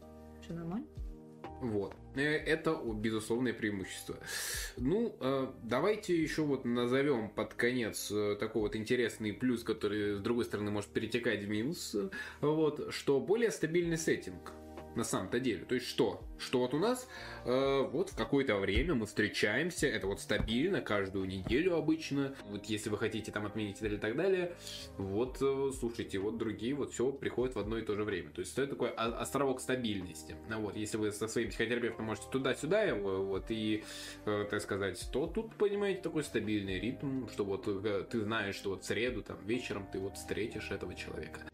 все 0.44 0.54
нормально. 0.54 0.86
Вот. 1.62 1.96
Э, 2.16 2.22
это 2.22 2.76
безусловное 2.96 3.54
преимущество. 3.54 4.18
Ну, 4.78 5.16
э, 5.20 5.48
давайте 5.64 6.20
еще 6.20 6.42
вот 6.42 6.66
назовем 6.66 7.30
под 7.30 7.54
конец 7.54 8.12
э, 8.12 8.36
такой 8.40 8.64
вот 8.64 8.76
интересный 8.76 9.32
плюс, 9.32 9.64
который, 9.64 10.16
с 10.16 10.20
другой 10.20 10.46
стороны, 10.46 10.72
может 10.72 10.90
перетекать 10.90 11.44
в 11.44 11.50
минус, 11.50 11.96
вот, 12.42 12.92
что 12.92 13.20
более 13.20 13.52
стабильный 13.52 13.98
сеттинг 13.98 14.52
на 14.96 15.04
самом-то 15.04 15.40
деле. 15.40 15.66
То 15.66 15.76
есть 15.76 15.88
что? 15.88 16.22
Что 16.38 16.60
вот 16.60 16.74
у 16.74 16.80
нас 16.80 17.08
э, 17.46 17.82
вот 17.92 18.10
в 18.10 18.16
какое-то 18.16 18.58
время 18.58 18.96
мы 18.96 19.06
встречаемся, 19.06 19.88
это 19.88 20.08
вот 20.08 20.20
стабильно, 20.20 20.82
каждую 20.82 21.28
неделю 21.28 21.76
обычно. 21.76 22.36
Вот 22.50 22.66
если 22.66 22.90
вы 22.90 22.98
хотите 22.98 23.32
там 23.32 23.46
отменить 23.46 23.82
или 23.82 23.98
так 23.98 24.16
далее, 24.16 24.54
вот 24.98 25.38
э, 25.42 25.72
слушайте, 25.78 26.20
вот 26.20 26.38
другие 26.38 26.74
вот 26.74 26.94
все 26.94 27.12
приходят 27.12 27.56
в 27.56 27.60
одно 27.60 27.78
и 27.78 27.84
то 27.84 27.96
же 27.96 28.04
время. 28.04 28.32
То 28.32 28.42
есть 28.42 28.58
это 28.58 28.68
такой 28.68 28.90
островок 28.90 29.62
стабильности. 29.62 30.36
Ну, 30.50 30.62
вот, 30.62 30.76
если 30.76 30.98
вы 30.98 31.12
со 31.12 31.28
своим 31.28 31.50
психотерапевтом 31.50 32.06
можете 32.06 32.28
туда-сюда 32.32 32.84
его, 32.84 33.26
вот, 33.26 33.46
и, 33.50 33.84
э, 34.26 34.48
так 34.50 34.62
сказать, 34.62 35.08
то 35.12 35.28
тут, 35.28 35.56
понимаете, 35.56 36.02
такой 36.02 36.24
стабильный 36.24 36.80
ритм, 36.80 37.28
что 37.28 37.46
вот 37.46 37.68
э, 37.68 38.06
ты 38.10 38.22
знаешь, 38.22 38.56
что 38.56 38.72
вот 38.72 38.84
в 38.84 38.86
среду, 38.86 39.22
там, 39.22 39.38
вечером 39.46 39.88
ты 39.92 40.00
вот 40.00 40.16
встретишь 40.16 40.72
этого 40.72 40.96
человека. 40.96 41.51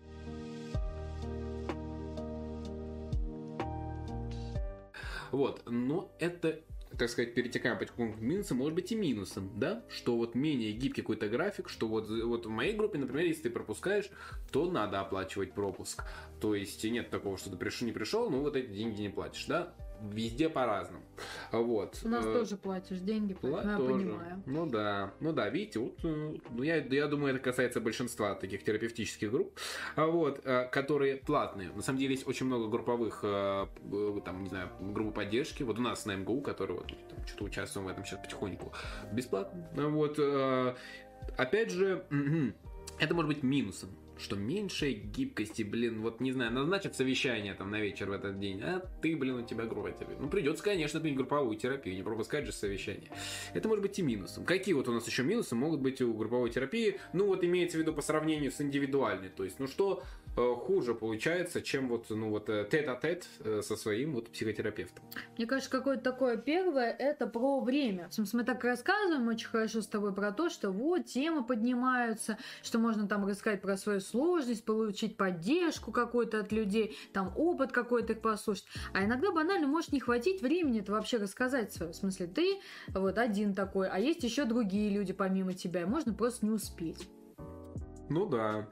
Вот, 5.31 5.63
но 5.65 6.15
это 6.19 6.61
так 6.97 7.09
сказать, 7.09 7.33
перетекаем 7.33 7.77
потихоньку 7.77 8.17
к 8.17 8.21
минусам, 8.21 8.57
может 8.57 8.73
быть 8.73 8.91
и 8.91 8.95
минусом, 8.95 9.51
да, 9.59 9.83
что 9.89 10.15
вот 10.15 10.35
менее 10.35 10.71
гибкий 10.71 11.01
какой-то 11.01 11.27
график, 11.27 11.69
что 11.69 11.87
вот, 11.87 12.09
вот 12.09 12.45
в 12.45 12.49
моей 12.49 12.73
группе, 12.73 12.97
например, 12.97 13.25
если 13.25 13.43
ты 13.43 13.49
пропускаешь, 13.49 14.09
то 14.51 14.71
надо 14.71 15.01
оплачивать 15.01 15.53
пропуск. 15.53 16.03
То 16.39 16.55
есть 16.55 16.83
нет 16.85 17.09
такого, 17.09 17.37
что 17.37 17.49
ты 17.49 17.57
пришел, 17.57 17.85
не 17.85 17.93
пришел, 17.93 18.29
ну 18.29 18.41
вот 18.41 18.55
эти 18.55 18.69
деньги 18.71 19.01
не 19.01 19.09
платишь, 19.09 19.45
да 19.45 19.73
везде 20.11 20.49
по-разному. 20.49 21.03
Вот. 21.51 21.99
У 22.03 22.09
нас 22.09 22.25
э, 22.25 22.33
тоже 22.33 22.57
платишь 22.57 22.99
деньги, 22.99 23.33
Пла- 23.33 23.65
я 23.65 23.77
тоже. 23.77 23.93
понимаю. 23.93 24.43
Ну 24.45 24.65
да, 24.65 25.13
ну 25.19 25.33
да, 25.33 25.49
видите, 25.49 25.79
вот, 25.79 25.97
э, 26.03 26.35
ну 26.49 26.63
я, 26.63 26.77
я 26.77 27.07
думаю, 27.07 27.35
это 27.35 27.43
касается 27.43 27.81
большинства 27.81 28.35
таких 28.35 28.63
терапевтических 28.63 29.31
групп, 29.31 29.57
а 29.95 30.05
вот, 30.05 30.41
э, 30.43 30.67
которые 30.71 31.17
платные. 31.17 31.69
На 31.71 31.81
самом 31.81 31.99
деле 31.99 32.13
есть 32.13 32.27
очень 32.27 32.45
много 32.45 32.67
групповых, 32.67 33.21
там, 33.21 34.43
не 34.43 34.49
знаю, 34.49 34.69
группы 34.79 35.11
поддержки. 35.11 35.63
Вот 35.63 35.79
у 35.79 35.81
нас 35.81 36.05
на 36.05 36.15
МГУ, 36.15 36.41
которые 36.41 36.77
вот 36.77 36.87
там, 36.87 37.25
что-то 37.25 37.45
участвуем 37.45 37.87
в 37.87 37.89
этом 37.89 38.05
сейчас 38.05 38.19
потихоньку, 38.19 38.73
бесплатно. 39.11 39.67
Вот, 39.75 40.19
опять 41.37 41.71
же, 41.71 42.05
это 42.99 43.13
может 43.13 43.29
быть 43.29 43.43
минусом 43.43 43.89
что 44.19 44.35
меньшей 44.35 44.93
гибкости, 44.93 45.63
блин, 45.63 46.01
вот 46.01 46.19
не 46.19 46.31
знаю, 46.31 46.51
назначат 46.51 46.95
совещание 46.95 47.53
там 47.53 47.71
на 47.71 47.79
вечер 47.79 48.09
в 48.09 48.13
этот 48.13 48.39
день, 48.39 48.61
а 48.61 48.83
ты, 49.01 49.15
блин, 49.15 49.35
у 49.35 49.45
тебя 49.45 49.65
группа 49.65 49.91
терапия. 49.91 50.17
Ну, 50.19 50.29
придется, 50.29 50.63
конечно, 50.63 50.99
принять 50.99 51.17
групповую 51.17 51.57
терапию, 51.57 51.95
не 51.95 52.03
пропускать 52.03 52.45
же 52.45 52.51
совещание. 52.51 53.09
Это 53.53 53.67
может 53.67 53.81
быть 53.81 53.97
и 53.99 54.01
минусом. 54.01 54.45
Какие 54.45 54.73
вот 54.73 54.87
у 54.87 54.91
нас 54.91 55.07
еще 55.07 55.23
минусы 55.23 55.55
могут 55.55 55.81
быть 55.81 56.01
у 56.01 56.13
групповой 56.13 56.49
терапии? 56.49 56.99
Ну, 57.13 57.27
вот 57.27 57.43
имеется 57.43 57.77
в 57.77 57.81
виду 57.81 57.93
по 57.93 58.01
сравнению 58.01 58.51
с 58.51 58.61
индивидуальной. 58.61 59.29
То 59.29 59.43
есть, 59.43 59.59
ну 59.59 59.67
что 59.67 60.03
Э, 60.37 60.53
хуже 60.55 60.93
получается, 60.93 61.63
чем 61.63 61.89
вот, 61.89 62.05
ну, 62.11 62.29
вот 62.29 62.47
э, 62.49 62.67
тет-а-тет 62.69 63.25
э, 63.39 63.61
со 63.63 63.75
своим 63.75 64.13
вот 64.13 64.29
психотерапевтом. 64.29 65.03
Мне 65.35 65.47
кажется, 65.47 65.71
какое-то 65.71 66.03
такое 66.03 66.37
первое, 66.37 66.91
это 66.91 67.25
про 67.25 67.59
время. 67.59 68.07
В 68.09 68.13
смысле, 68.13 68.39
мы 68.39 68.45
так 68.45 68.63
рассказываем 68.63 69.27
очень 69.27 69.47
хорошо 69.47 69.81
с 69.81 69.87
тобой 69.87 70.13
про 70.13 70.31
то, 70.31 70.49
что 70.49 70.69
вот 70.69 71.05
темы 71.05 71.43
поднимаются, 71.43 72.37
что 72.61 72.77
можно 72.77 73.07
там 73.07 73.25
рассказать 73.25 73.63
про 73.63 73.77
свою 73.77 73.99
сложность, 74.07 74.65
получить 74.65 75.17
поддержку 75.17 75.91
какую-то 75.91 76.39
от 76.39 76.51
людей, 76.51 76.97
там 77.13 77.33
опыт 77.35 77.71
какой-то 77.71 78.15
послушать. 78.15 78.65
А 78.93 79.03
иногда 79.03 79.31
банально 79.31 79.67
может 79.67 79.91
не 79.91 79.99
хватить 79.99 80.41
времени 80.41 80.79
это 80.79 80.91
вообще 80.91 81.17
рассказать. 81.17 81.77
В 81.79 81.93
смысле, 81.93 82.27
ты 82.27 82.59
вот 82.93 83.17
один 83.17 83.53
такой, 83.53 83.87
а 83.87 83.99
есть 83.99 84.23
еще 84.23 84.45
другие 84.45 84.89
люди 84.89 85.13
помимо 85.13 85.53
тебя, 85.53 85.81
и 85.81 85.85
можно 85.85 86.13
просто 86.13 86.45
не 86.45 86.51
успеть. 86.51 87.07
Ну 88.09 88.25
да. 88.25 88.69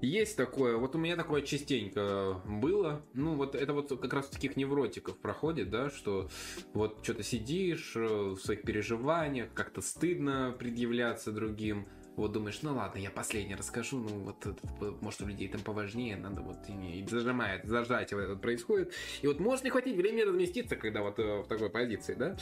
Есть 0.00 0.36
такое, 0.36 0.76
вот 0.76 0.94
у 0.94 0.98
меня 0.98 1.16
такое 1.16 1.42
частенько 1.42 2.40
было. 2.46 3.02
Ну, 3.14 3.34
вот 3.36 3.54
это 3.54 3.72
вот 3.72 3.88
как 4.00 4.12
раз 4.12 4.28
таких 4.28 4.56
невротиков 4.56 5.16
проходит, 5.18 5.70
да, 5.70 5.88
что 5.90 6.28
вот 6.74 7.00
что-то 7.02 7.22
сидишь 7.22 7.94
э, 7.96 8.00
в 8.00 8.36
своих 8.36 8.62
переживаниях, 8.62 9.52
как-то 9.54 9.80
стыдно 9.80 10.54
предъявляться 10.58 11.32
другим. 11.32 11.86
Вот 12.16 12.32
думаешь, 12.32 12.60
ну 12.62 12.74
ладно, 12.74 12.98
я 12.98 13.10
последний 13.10 13.54
расскажу, 13.54 13.98
ну 13.98 14.08
вот, 14.20 15.02
может, 15.02 15.22
у 15.22 15.26
людей 15.26 15.48
там 15.48 15.60
поважнее, 15.62 16.16
надо 16.16 16.42
вот 16.42 16.58
и, 16.68 17.00
и 17.00 17.06
зажимает, 17.06 17.64
зажать 17.64 18.12
вот 18.12 18.40
происходит. 18.40 18.92
И 19.22 19.26
вот 19.26 19.40
может 19.40 19.64
не 19.64 19.70
хватить 19.70 19.96
времени 19.96 20.22
разместиться, 20.22 20.76
когда 20.76 21.02
вот 21.02 21.18
э, 21.18 21.42
в 21.42 21.48
такой 21.48 21.70
позиции, 21.70 22.14
да? 22.14 22.36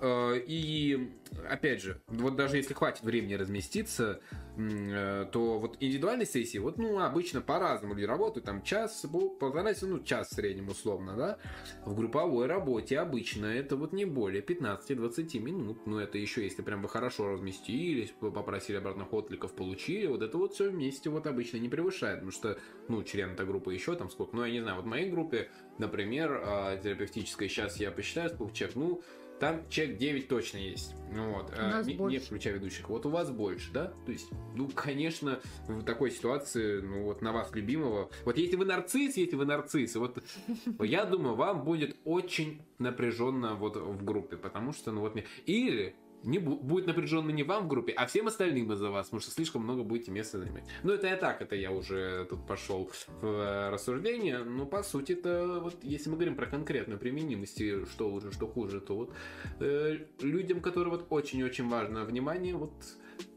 Э, 0.00 0.34
и 0.38 1.12
опять 1.48 1.82
же, 1.82 2.00
вот 2.06 2.36
даже 2.36 2.56
если 2.56 2.74
хватит 2.74 3.02
времени 3.02 3.34
разместиться, 3.34 4.20
то 4.56 5.58
вот 5.58 5.76
индивидуальные 5.80 6.26
сессии, 6.26 6.58
вот, 6.58 6.78
ну, 6.78 6.98
обычно 7.00 7.40
по-разному 7.40 7.94
люди 7.94 8.06
работают, 8.06 8.46
там 8.46 8.62
час, 8.62 9.04
полтора, 9.38 9.72
ну, 9.82 10.00
час 10.00 10.30
в 10.30 10.34
среднем 10.34 10.68
условно, 10.68 11.14
да? 11.16 11.38
В 11.84 11.94
групповой 11.94 12.46
работе 12.46 12.98
обычно 12.98 13.46
это 13.46 13.76
вот 13.76 13.92
не 13.92 14.04
более 14.04 14.42
15-20 14.42 15.38
минут, 15.40 15.86
ну, 15.86 15.98
это 15.98 16.18
еще 16.18 16.44
если 16.44 16.62
прям 16.62 16.82
вы 16.82 16.88
хорошо 16.88 17.32
разместились, 17.32 18.10
попросили 18.18 18.76
обратно 18.76 19.06
откликов 19.10 19.52
получили, 19.52 20.06
вот 20.06 20.22
это 20.22 20.38
вот 20.38 20.54
все 20.54 20.70
вместе 20.70 21.10
вот 21.10 21.26
обычно 21.26 21.58
не 21.58 21.68
превышает, 21.68 22.16
потому 22.16 22.32
что, 22.32 22.58
ну, 22.88 23.02
член 23.02 23.32
этой 23.32 23.46
группы 23.46 23.74
еще 23.74 23.94
там 23.94 24.10
сколько, 24.10 24.34
ну, 24.36 24.44
я 24.44 24.52
не 24.52 24.60
знаю, 24.60 24.76
вот 24.76 24.86
в 24.86 24.88
моей 24.88 25.10
группе, 25.10 25.50
например, 25.78 26.42
а, 26.44 26.76
терапевтической, 26.76 27.48
сейчас 27.48 27.78
я 27.78 27.90
посчитаю, 27.90 28.30
сколько 28.30 28.54
человек, 28.54 28.76
ну, 28.76 29.02
там 29.38 29.68
человек 29.68 29.98
9 29.98 30.28
точно 30.28 30.58
есть. 30.58 30.94
Ну, 31.12 31.34
вот, 31.34 31.52
а, 31.56 31.82
не, 31.82 31.94
не 31.94 32.18
включая 32.18 32.54
ведущих. 32.54 32.88
Вот 32.88 33.06
у 33.06 33.10
вас 33.10 33.30
больше, 33.30 33.70
да? 33.72 33.92
То 34.04 34.12
есть, 34.12 34.28
ну, 34.54 34.68
конечно, 34.68 35.40
в 35.68 35.84
такой 35.84 36.10
ситуации, 36.10 36.80
ну, 36.80 37.04
вот 37.04 37.22
на 37.22 37.32
вас 37.32 37.54
любимого. 37.54 38.10
Вот 38.24 38.38
если 38.38 38.56
вы 38.56 38.64
нарцисс, 38.64 39.16
если 39.16 39.36
вы 39.36 39.44
нарцисс, 39.44 39.94
вот 39.96 40.22
я 40.80 41.04
думаю, 41.04 41.36
вам 41.36 41.64
будет 41.64 41.96
очень 42.04 42.62
напряженно 42.78 43.54
вот 43.54 43.76
в 43.76 44.04
группе, 44.04 44.36
потому 44.36 44.72
что, 44.72 44.92
ну, 44.92 45.02
вот 45.02 45.14
мне... 45.14 45.24
Или 45.46 45.94
не 46.26 46.38
будет 46.38 46.86
напряженно 46.86 47.30
не 47.30 47.42
вам 47.42 47.64
в 47.64 47.68
группе, 47.68 47.92
а 47.92 48.06
всем 48.06 48.26
остальным 48.26 48.72
из-за 48.72 48.90
вас, 48.90 49.06
потому 49.06 49.20
что 49.20 49.30
слишком 49.30 49.62
много 49.62 49.82
будете 49.82 50.10
места 50.10 50.38
занимать. 50.38 50.64
Ну, 50.82 50.92
это 50.92 51.06
я 51.06 51.16
так, 51.16 51.40
это 51.40 51.54
я 51.56 51.70
уже 51.70 52.26
тут 52.28 52.46
пошел 52.46 52.90
в 53.20 53.26
э, 53.26 53.70
рассуждение, 53.70 54.38
но 54.38 54.66
по 54.66 54.82
сути 54.82 55.12
это 55.12 55.60
вот, 55.62 55.76
если 55.82 56.10
мы 56.10 56.16
говорим 56.16 56.36
про 56.36 56.46
конкретную 56.46 56.98
применимость, 56.98 57.62
что 57.90 58.08
лучше, 58.08 58.32
что 58.32 58.46
хуже, 58.46 58.80
то 58.80 58.96
вот 58.96 59.14
э, 59.60 59.98
людям, 60.20 60.60
которые 60.60 60.90
вот 60.90 61.06
очень-очень 61.10 61.68
важно 61.68 62.04
внимание, 62.04 62.54
вот 62.54 62.72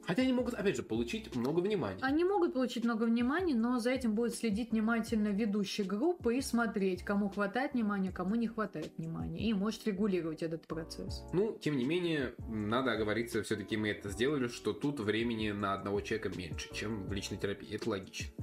Хотя 0.09 0.23
они 0.23 0.33
могут, 0.33 0.55
опять 0.55 0.75
же, 0.75 0.81
получить 0.81 1.35
много 1.35 1.59
внимания. 1.59 1.99
Они 2.01 2.23
могут 2.23 2.53
получить 2.53 2.83
много 2.83 3.03
внимания, 3.03 3.53
но 3.53 3.77
за 3.77 3.91
этим 3.91 4.15
будет 4.15 4.33
следить 4.33 4.71
внимательно 4.71 5.27
ведущий 5.27 5.83
группы 5.83 6.35
и 6.35 6.41
смотреть, 6.41 7.03
кому 7.03 7.29
хватает 7.29 7.75
внимания, 7.75 8.11
кому 8.11 8.33
не 8.33 8.47
хватает 8.47 8.91
внимания. 8.97 9.47
И 9.47 9.53
может 9.53 9.85
регулировать 9.85 10.41
этот 10.41 10.65
процесс. 10.65 11.21
Ну, 11.31 11.55
тем 11.61 11.77
не 11.77 11.85
менее, 11.85 12.33
надо 12.47 12.93
оговориться, 12.93 13.43
все-таки 13.43 13.77
мы 13.77 13.89
это 13.89 14.09
сделали, 14.09 14.47
что 14.47 14.73
тут 14.73 14.99
времени 14.99 15.51
на 15.51 15.73
одного 15.75 16.01
человека 16.01 16.35
меньше, 16.35 16.73
чем 16.73 17.05
в 17.05 17.13
личной 17.13 17.37
терапии. 17.37 17.75
Это 17.75 17.87
логично 17.87 18.33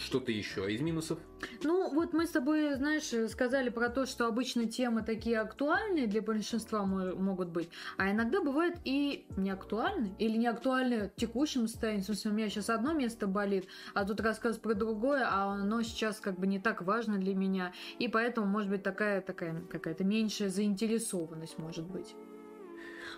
что-то 0.00 0.32
еще 0.32 0.72
из 0.72 0.80
минусов? 0.80 1.18
Ну, 1.62 1.92
вот 1.94 2.12
мы 2.12 2.26
с 2.26 2.30
тобой, 2.30 2.74
знаешь, 2.74 3.30
сказали 3.30 3.68
про 3.68 3.88
то, 3.88 4.06
что 4.06 4.26
обычно 4.26 4.66
темы 4.66 5.02
такие 5.02 5.38
актуальные 5.40 6.06
для 6.06 6.20
большинства 6.20 6.84
могут 6.84 7.48
быть, 7.48 7.70
а 7.96 8.10
иногда 8.10 8.42
бывают 8.42 8.76
и 8.84 9.26
не 9.36 9.50
актуальны, 9.50 10.14
или 10.18 10.36
не 10.36 10.46
актуальны 10.46 11.08
в 11.08 11.20
текущем 11.20 11.68
состоянии. 11.68 12.02
В 12.02 12.06
смысле, 12.06 12.30
у 12.30 12.34
меня 12.34 12.48
сейчас 12.48 12.70
одно 12.70 12.92
место 12.92 13.26
болит, 13.26 13.66
а 13.94 14.04
тут 14.04 14.20
рассказ 14.20 14.58
про 14.58 14.74
другое, 14.74 15.26
а 15.26 15.54
оно 15.54 15.82
сейчас 15.82 16.20
как 16.20 16.38
бы 16.38 16.46
не 16.46 16.58
так 16.58 16.82
важно 16.82 17.18
для 17.18 17.34
меня, 17.34 17.72
и 17.98 18.08
поэтому 18.08 18.46
может 18.46 18.70
быть 18.70 18.82
такая, 18.82 19.20
такая 19.20 19.60
какая-то 19.70 20.04
меньшая 20.04 20.48
заинтересованность 20.48 21.58
может 21.58 21.86
быть. 21.86 22.14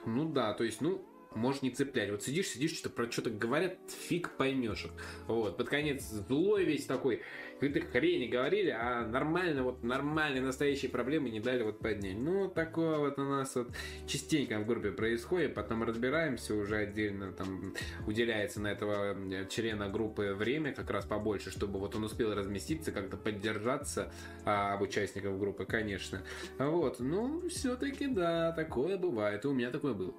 Ну 0.06 0.30
да, 0.30 0.54
то 0.54 0.64
есть, 0.64 0.80
ну, 0.80 1.02
может 1.34 1.62
не 1.62 1.70
цеплять. 1.70 2.10
Вот 2.10 2.22
сидишь, 2.22 2.48
сидишь, 2.48 2.72
что-то 2.72 2.94
про 2.94 3.10
что-то 3.10 3.30
говорят, 3.30 3.78
фиг 4.08 4.30
поймешь. 4.36 4.86
Вот, 5.26 5.56
под 5.56 5.68
конец 5.68 6.02
злой 6.02 6.64
весь 6.64 6.86
такой, 6.86 7.22
какие-то 7.60 7.86
хрени 7.90 8.26
говорили, 8.26 8.70
а 8.70 9.06
нормально, 9.06 9.62
вот 9.62 9.82
нормальные 9.82 10.42
настоящие 10.42 10.90
проблемы 10.90 11.30
не 11.30 11.40
дали 11.40 11.62
вот 11.62 11.78
поднять. 11.78 12.16
Ну, 12.16 12.48
такое 12.48 12.98
вот 12.98 13.18
у 13.18 13.24
нас 13.24 13.54
вот 13.54 13.68
частенько 14.06 14.58
в 14.58 14.66
группе 14.66 14.90
происходит, 14.90 15.54
потом 15.54 15.82
разбираемся 15.82 16.54
уже 16.54 16.76
отдельно, 16.76 17.32
там 17.32 17.74
уделяется 18.06 18.60
на 18.60 18.68
этого 18.68 19.16
члена 19.48 19.88
группы 19.88 20.34
время 20.34 20.72
как 20.72 20.90
раз 20.90 21.04
побольше, 21.04 21.50
чтобы 21.50 21.78
вот 21.78 21.94
он 21.94 22.04
успел 22.04 22.34
разместиться, 22.34 22.92
как-то 22.92 23.16
поддержаться 23.16 24.12
а, 24.44 24.74
об 24.74 24.82
участников 24.82 25.38
группы, 25.38 25.64
конечно. 25.64 26.22
Вот, 26.58 27.00
ну, 27.00 27.48
все-таки, 27.48 28.06
да, 28.06 28.52
такое 28.52 28.96
бывает, 28.96 29.44
и 29.44 29.48
у 29.48 29.52
меня 29.52 29.70
такое 29.70 29.94
было. 29.94 30.14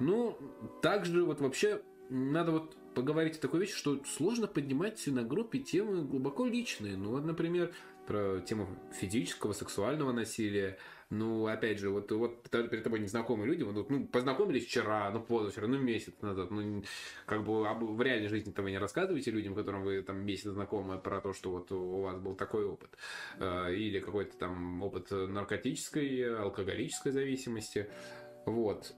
Ну, 0.00 0.36
также 0.82 1.24
вот 1.24 1.40
вообще 1.40 1.82
надо 2.10 2.52
вот 2.52 2.76
поговорить 2.94 3.36
о 3.36 3.40
такой 3.40 3.60
вещи, 3.60 3.74
что 3.74 4.02
сложно 4.04 4.46
поднимать 4.46 5.04
на 5.06 5.22
группе 5.22 5.58
темы 5.58 6.04
глубоко 6.04 6.46
личные. 6.46 6.96
Ну, 6.96 7.10
вот, 7.10 7.24
например, 7.24 7.72
про 8.06 8.40
тему 8.40 8.68
физического, 8.92 9.52
сексуального 9.52 10.12
насилия. 10.12 10.78
Ну, 11.10 11.46
опять 11.46 11.78
же, 11.78 11.90
вот, 11.90 12.10
вот 12.12 12.48
перед 12.50 12.82
тобой 12.82 12.98
незнакомые 12.98 13.48
люди, 13.48 13.62
вот, 13.62 13.88
ну, 13.90 14.06
познакомились 14.06 14.66
вчера, 14.66 15.10
ну, 15.10 15.20
позавчера, 15.20 15.66
ну, 15.66 15.78
месяц 15.78 16.14
назад, 16.22 16.50
ну, 16.50 16.82
как 17.26 17.44
бы 17.44 17.68
об, 17.68 17.84
в 17.84 18.02
реальной 18.02 18.28
жизни 18.28 18.52
этого 18.52 18.68
не 18.68 18.78
рассказывайте 18.78 19.30
людям, 19.30 19.54
которым 19.54 19.84
вы 19.84 20.02
там 20.02 20.24
месяц 20.24 20.50
знакомы, 20.50 20.98
про 20.98 21.20
то, 21.20 21.32
что 21.32 21.50
вот 21.50 21.70
у 21.72 22.00
вас 22.00 22.18
был 22.18 22.34
такой 22.34 22.64
опыт. 22.64 22.90
Э, 23.38 23.72
или 23.72 24.00
какой-то 24.00 24.36
там 24.38 24.82
опыт 24.82 25.10
наркотической, 25.10 26.36
алкоголической 26.36 27.12
зависимости. 27.12 27.88
Вот. 28.46 28.94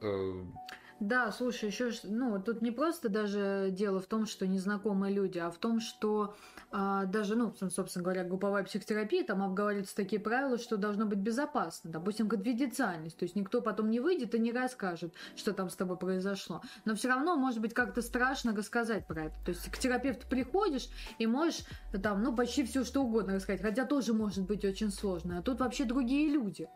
Да, 1.00 1.30
слушай, 1.30 1.68
еще 1.68 1.90
ну 2.04 2.40
тут 2.40 2.62
не 2.62 2.70
просто 2.70 3.10
даже 3.10 3.68
дело 3.70 4.00
в 4.00 4.06
том, 4.06 4.24
что 4.26 4.46
незнакомые 4.46 5.12
люди, 5.12 5.38
а 5.38 5.50
в 5.50 5.58
том, 5.58 5.80
что 5.80 6.34
а, 6.70 7.04
даже, 7.04 7.36
ну, 7.36 7.54
собственно 7.70 8.02
говоря, 8.02 8.24
групповая 8.24 8.64
психотерапия, 8.64 9.22
там 9.22 9.42
обговариваются 9.42 9.94
такие 9.94 10.20
правила, 10.20 10.56
что 10.56 10.78
должно 10.78 11.04
быть 11.04 11.18
безопасно, 11.18 11.90
допустим, 11.90 12.28
конфиденциальность, 12.28 13.18
то 13.18 13.24
есть 13.24 13.36
никто 13.36 13.60
потом 13.60 13.90
не 13.90 14.00
выйдет 14.00 14.34
и 14.34 14.38
не 14.38 14.52
расскажет, 14.52 15.12
что 15.36 15.52
там 15.52 15.68
с 15.68 15.76
тобой 15.76 15.98
произошло. 15.98 16.62
Но 16.86 16.94
все 16.94 17.08
равно, 17.08 17.36
может 17.36 17.60
быть, 17.60 17.74
как-то 17.74 18.00
страшно 18.00 18.56
рассказать 18.56 19.06
про 19.06 19.24
это. 19.24 19.36
То 19.44 19.50
есть 19.50 19.70
к 19.70 19.78
терапевту 19.78 20.26
приходишь 20.26 20.88
и 21.18 21.26
можешь 21.26 21.64
там, 22.02 22.22
ну, 22.22 22.34
почти 22.34 22.64
все 22.64 22.84
что 22.84 23.02
угодно 23.02 23.34
рассказать, 23.34 23.60
хотя 23.60 23.84
тоже 23.84 24.14
может 24.14 24.44
быть 24.46 24.64
очень 24.64 24.90
сложно. 24.90 25.38
А 25.38 25.42
тут 25.42 25.60
вообще 25.60 25.84
другие 25.84 26.30
люди. 26.30 26.68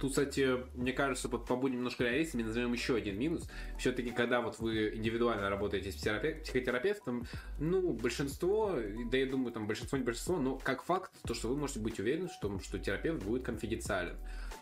Тут, 0.00 0.10
кстати, 0.10 0.58
мне 0.76 0.92
кажется, 0.92 1.28
вот 1.28 1.46
побудем 1.46 1.76
немножко 1.76 2.04
реалистами, 2.04 2.42
назовем 2.42 2.72
еще 2.72 2.96
один 2.96 3.18
минус. 3.18 3.43
Все-таки, 3.78 4.10
когда 4.10 4.40
вот 4.40 4.58
вы 4.58 4.94
индивидуально 4.94 5.50
работаете 5.50 5.92
с 5.92 5.96
психотерапевтом, 5.96 7.26
ну, 7.58 7.92
большинство, 7.92 8.76
да 9.10 9.18
я 9.18 9.26
думаю, 9.26 9.52
там 9.52 9.66
большинство 9.66 9.98
не 9.98 10.04
большинство, 10.04 10.38
но 10.38 10.56
как 10.56 10.82
факт, 10.84 11.12
то, 11.26 11.34
что 11.34 11.48
вы 11.48 11.56
можете 11.56 11.80
быть 11.80 11.98
уверены, 11.98 12.28
что, 12.28 12.58
что 12.60 12.78
терапевт 12.78 13.22
будет 13.22 13.44
конфиденциален. 13.44 14.16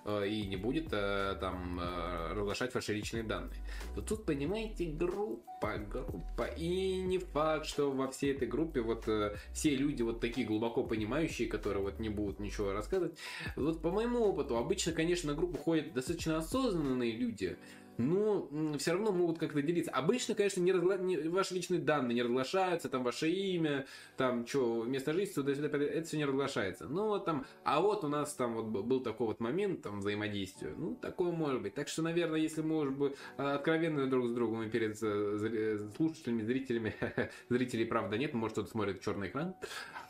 Э, 0.04 0.26
и 0.26 0.46
не 0.46 0.56
будет 0.56 0.88
э, 0.92 1.36
там 1.40 1.78
э, 1.80 2.32
разглашать 2.34 2.74
ваши 2.74 2.92
личные 2.92 3.22
данные. 3.22 3.58
То 3.94 4.02
тут, 4.02 4.24
понимаете, 4.24 4.86
группа, 4.86 5.78
группа. 5.78 6.44
И 6.56 6.96
не 7.02 7.18
факт, 7.18 7.66
что 7.66 7.90
во 7.92 8.10
всей 8.10 8.34
этой 8.34 8.48
группе 8.48 8.80
вот 8.80 9.08
все 9.52 9.76
люди 9.76 10.02
вот 10.02 10.20
такие 10.20 10.46
глубоко 10.46 10.82
понимающие, 10.82 11.48
которые 11.48 11.84
вот 11.84 12.00
не 12.00 12.08
будут 12.08 12.40
ничего 12.40 12.72
рассказывать. 12.72 13.16
Вот 13.54 13.80
по 13.80 13.90
моему 13.90 14.20
опыту, 14.24 14.56
обычно, 14.56 14.92
конечно, 14.92 15.32
на 15.32 15.38
группу 15.38 15.56
ходят 15.56 15.92
достаточно 15.92 16.38
осознанные 16.38 17.12
люди, 17.12 17.56
но 17.99 18.49
все 18.78 18.92
равно 18.92 19.12
могут 19.12 19.38
как-то 19.38 19.62
делиться. 19.62 19.90
Обычно, 19.90 20.34
конечно, 20.34 20.61
не 20.61 20.72
разгла... 20.72 20.96
не... 20.99 21.16
ваши 21.28 21.54
личные 21.54 21.80
данные 21.80 22.14
не 22.14 22.22
разглашаются, 22.22 22.88
там 22.88 23.04
ваше 23.04 23.30
имя, 23.30 23.87
там 24.16 24.46
что, 24.46 24.84
место 24.84 25.12
жительства, 25.12 25.42
это 25.49 26.06
все 26.06 26.16
не 26.16 26.25
разглашается. 26.25 26.87
Ну 26.88 27.08
вот 27.08 27.25
там, 27.25 27.46
а 27.64 27.80
вот 27.80 28.04
у 28.04 28.08
нас 28.08 28.34
там 28.34 28.54
вот 28.54 28.66
был 28.66 29.00
такой 29.00 29.28
вот 29.28 29.40
момент 29.40 29.82
там 29.82 30.00
взаимодействия, 30.00 30.75
ну 30.76 30.94
такое 30.94 31.32
может 31.32 31.62
быть. 31.62 31.75
Так 31.75 31.88
что, 31.88 32.02
наверное, 32.02 32.40
если 32.40 32.62
мы 32.62 32.78
уже 32.78 32.90
бы 32.90 33.14
а, 33.37 33.54
откровенны 33.56 34.06
друг 34.06 34.28
с 34.28 34.32
другом 34.32 34.62
и 34.62 34.70
перед 34.70 34.99
э, 35.02 35.88
слушателями, 35.96 36.42
зрителями, 36.42 36.94
зрителей, 37.49 37.84
правда, 37.84 38.18
нет, 38.18 38.34
может 38.34 38.52
кто-то 38.52 38.70
смотрит 38.70 39.00
черный 39.00 39.28
экран, 39.28 39.54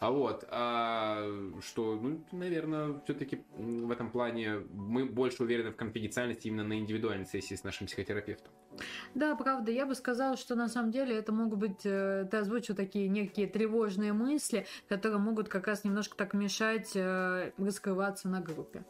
а 0.01 0.11
вот, 0.11 0.45
а, 0.51 1.25
что, 1.65 1.95
ну, 1.95 2.25
наверное, 2.33 3.01
все-таки 3.05 3.45
в 3.57 3.91
этом 3.91 4.11
плане 4.11 4.62
мы 4.73 5.05
больше 5.05 5.43
уверены 5.45 5.71
в 5.71 5.77
конфиденциальности 5.77 6.49
именно 6.49 6.65
на 6.65 6.79
индивидуальной 6.79 7.27
сессии 7.27 7.55
с 7.55 7.62
нашим 7.62 7.72
психотерапевтом. 7.87 8.52
Да, 9.14 9.35
правда, 9.37 9.71
я 9.71 9.87
бы 9.87 9.95
сказала, 9.95 10.37
что 10.37 10.55
на 10.55 10.69
самом 10.69 10.91
деле 10.91 11.17
это 11.17 11.33
могут 11.33 11.59
быть, 11.59 11.85
э, 11.85 12.26
ты 12.31 12.38
озвучил 12.38 12.75
такие 12.75 13.09
некие 13.09 13.47
тревожные 13.47 14.12
мысли, 14.12 14.67
которые 14.88 15.19
могут 15.19 15.49
как 15.49 15.67
раз 15.67 15.85
немножко 15.85 16.17
так 16.17 16.33
мешать 16.35 16.93
э, 16.95 17.52
раскрываться 17.59 18.29
на 18.29 18.41
группе. 18.41 18.85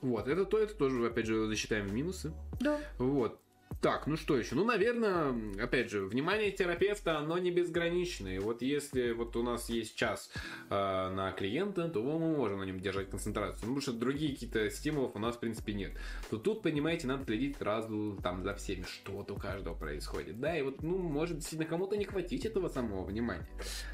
Вот, 0.00 0.28
это 0.28 0.44
то, 0.44 0.58
это 0.58 0.74
тоже, 0.74 1.06
опять 1.06 1.26
же, 1.26 1.46
засчитаем 1.46 1.92
минусы. 1.94 2.32
Да. 2.60 2.78
Вот. 2.98 3.40
Так, 3.80 4.08
ну 4.08 4.16
что 4.16 4.36
еще? 4.36 4.56
Ну, 4.56 4.64
наверное, 4.64 5.32
опять 5.62 5.88
же, 5.88 6.04
внимание 6.04 6.50
терапевта, 6.50 7.18
оно 7.18 7.38
не 7.38 7.52
безграничное. 7.52 8.40
Вот 8.40 8.60
если 8.60 9.12
вот 9.12 9.36
у 9.36 9.44
нас 9.44 9.68
есть 9.68 9.94
час 9.94 10.32
э, 10.68 10.74
на 10.74 11.30
клиента, 11.30 11.88
то 11.88 12.02
мы 12.02 12.36
можем 12.36 12.58
на 12.58 12.64
нем 12.64 12.80
держать 12.80 13.08
концентрацию. 13.08 13.60
Потому 13.60 13.80
что 13.80 13.92
другие 13.92 14.32
какие-то 14.32 14.68
стимулов 14.70 15.14
у 15.14 15.20
нас, 15.20 15.36
в 15.36 15.38
принципе, 15.38 15.74
нет. 15.74 15.92
То 16.28 16.38
тут, 16.38 16.62
понимаете, 16.62 17.06
надо 17.06 17.24
следить 17.24 17.56
сразу 17.58 18.18
там 18.20 18.42
за 18.42 18.56
всеми, 18.56 18.82
что 18.82 19.12
вот 19.12 19.30
у 19.30 19.36
каждого 19.36 19.76
происходит. 19.76 20.40
Да, 20.40 20.58
и 20.58 20.62
вот, 20.62 20.82
ну, 20.82 20.98
может, 20.98 21.36
действительно, 21.36 21.70
кому-то 21.70 21.96
не 21.96 22.04
хватить 22.04 22.44
этого 22.46 22.68
самого 22.68 23.04
внимания. 23.04 23.46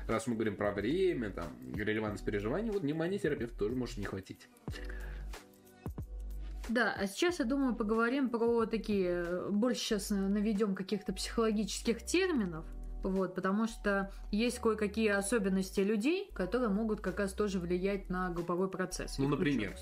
Раз 0.09 0.27
мы 0.27 0.35
говорим 0.35 0.57
про 0.57 0.73
время, 0.73 1.29
там, 1.29 1.59
релевантность 1.77 2.25
переживаний, 2.25 2.71
вот 2.71 2.83
внимание 2.83 3.19
терапевта 3.19 3.59
тоже 3.59 3.75
может 3.75 3.99
не 3.99 4.07
хватить. 4.07 4.49
Да, 6.69 6.95
а 6.99 7.07
сейчас, 7.07 7.39
я 7.39 7.45
думаю, 7.45 7.75
поговорим 7.77 8.31
про 8.31 8.67
такие, 8.67 9.49
больше 9.51 9.81
сейчас 9.81 10.11
наведем 10.11 10.75
каких-то 10.75 11.13
психологических 11.13 12.03
терминов, 12.05 12.65
вот, 13.03 13.35
потому 13.35 13.67
что 13.67 14.11
есть 14.31 14.59
кое-какие 14.61 15.11
особенности 15.11 15.81
людей, 15.81 16.31
которые 16.35 16.71
могут 16.71 17.01
как 17.01 17.19
раз 17.19 17.35
тоже 17.35 17.61
влиять 17.61 18.09
на 18.09 18.31
групповой 18.31 18.71
процесс. 18.71 19.19
Ну, 19.19 19.29
например? 19.29 19.77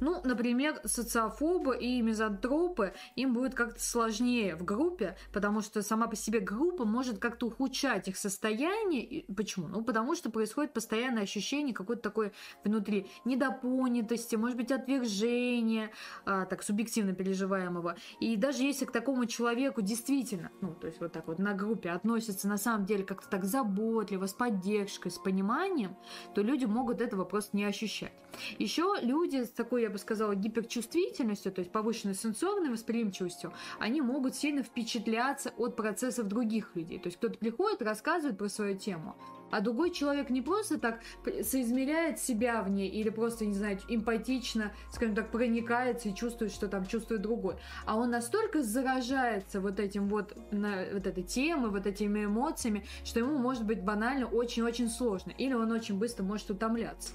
Ну, 0.00 0.20
например, 0.24 0.80
социофобы 0.84 1.76
и 1.76 2.00
мизантропы, 2.02 2.94
им 3.14 3.34
будет 3.34 3.54
как-то 3.54 3.80
сложнее 3.80 4.56
в 4.56 4.64
группе, 4.64 5.16
потому 5.32 5.60
что 5.60 5.82
сама 5.82 6.06
по 6.06 6.16
себе 6.16 6.40
группа 6.40 6.84
может 6.84 7.18
как-то 7.18 7.46
ухудшать 7.46 8.08
их 8.08 8.16
состояние. 8.16 9.24
Почему? 9.34 9.68
Ну, 9.68 9.82
потому 9.82 10.14
что 10.14 10.30
происходит 10.30 10.72
постоянное 10.72 11.22
ощущение 11.22 11.74
какой-то 11.74 12.02
такой 12.02 12.32
внутри 12.64 13.06
недопонятости, 13.24 14.36
может 14.36 14.56
быть, 14.56 14.72
отвержения, 14.72 15.90
а, 16.24 16.44
так, 16.46 16.62
субъективно 16.62 17.12
переживаемого. 17.12 17.96
И 18.20 18.36
даже 18.36 18.62
если 18.62 18.84
к 18.84 18.92
такому 18.92 19.26
человеку 19.26 19.82
действительно, 19.82 20.50
ну, 20.60 20.74
то 20.74 20.86
есть 20.86 21.00
вот 21.00 21.12
так 21.12 21.26
вот 21.26 21.38
на 21.38 21.54
группе 21.54 21.90
относятся 21.90 22.48
на 22.48 22.58
самом 22.58 22.86
деле 22.86 23.04
как-то 23.04 23.28
так 23.28 23.44
заботливо, 23.44 24.26
с 24.26 24.32
поддержкой, 24.34 25.10
с 25.10 25.18
пониманием, 25.18 25.96
то 26.34 26.42
люди 26.42 26.64
могут 26.64 27.00
этого 27.00 27.24
просто 27.24 27.56
не 27.56 27.64
ощущать. 27.64 28.12
Еще 28.58 28.94
люди 29.02 29.44
с 29.44 29.50
такой 29.50 29.85
я 29.86 29.90
бы 29.90 29.98
сказала, 29.98 30.34
гиперчувствительностью, 30.34 31.52
то 31.52 31.60
есть 31.60 31.72
повышенной 31.72 32.14
сенсорной 32.14 32.70
восприимчивостью, 32.70 33.52
они 33.78 34.00
могут 34.00 34.34
сильно 34.34 34.62
впечатляться 34.62 35.52
от 35.56 35.76
процессов 35.76 36.26
других 36.26 36.74
людей. 36.74 36.98
То 36.98 37.06
есть 37.06 37.18
кто-то 37.18 37.38
приходит, 37.38 37.82
рассказывает 37.82 38.36
про 38.36 38.48
свою 38.48 38.76
тему, 38.76 39.16
а 39.50 39.60
другой 39.60 39.90
человек 39.90 40.30
не 40.30 40.42
просто 40.42 40.78
так 40.78 41.00
соизмеряет 41.42 42.18
себя 42.18 42.62
в 42.62 42.70
ней 42.70 42.88
или 42.88 43.10
просто, 43.10 43.46
не 43.46 43.54
знаю, 43.54 43.78
эмпатично, 43.88 44.72
скажем 44.90 45.14
так, 45.14 45.30
проникается 45.30 46.08
и 46.08 46.14
чувствует, 46.14 46.52
что 46.52 46.68
там 46.68 46.86
чувствует 46.86 47.22
другой. 47.22 47.56
А 47.84 47.96
он 47.96 48.10
настолько 48.10 48.62
заражается 48.62 49.60
вот 49.60 49.78
этим 49.78 50.08
вот, 50.08 50.36
на, 50.52 50.84
вот 50.92 51.06
этой 51.06 51.22
темой, 51.22 51.70
вот 51.70 51.86
этими 51.86 52.24
эмоциями, 52.24 52.84
что 53.04 53.20
ему 53.20 53.38
может 53.38 53.64
быть 53.64 53.82
банально 53.82 54.26
очень-очень 54.26 54.88
сложно. 54.88 55.30
Или 55.38 55.52
он 55.54 55.70
очень 55.70 55.96
быстро 55.96 56.24
может 56.24 56.50
утомляться. 56.50 57.12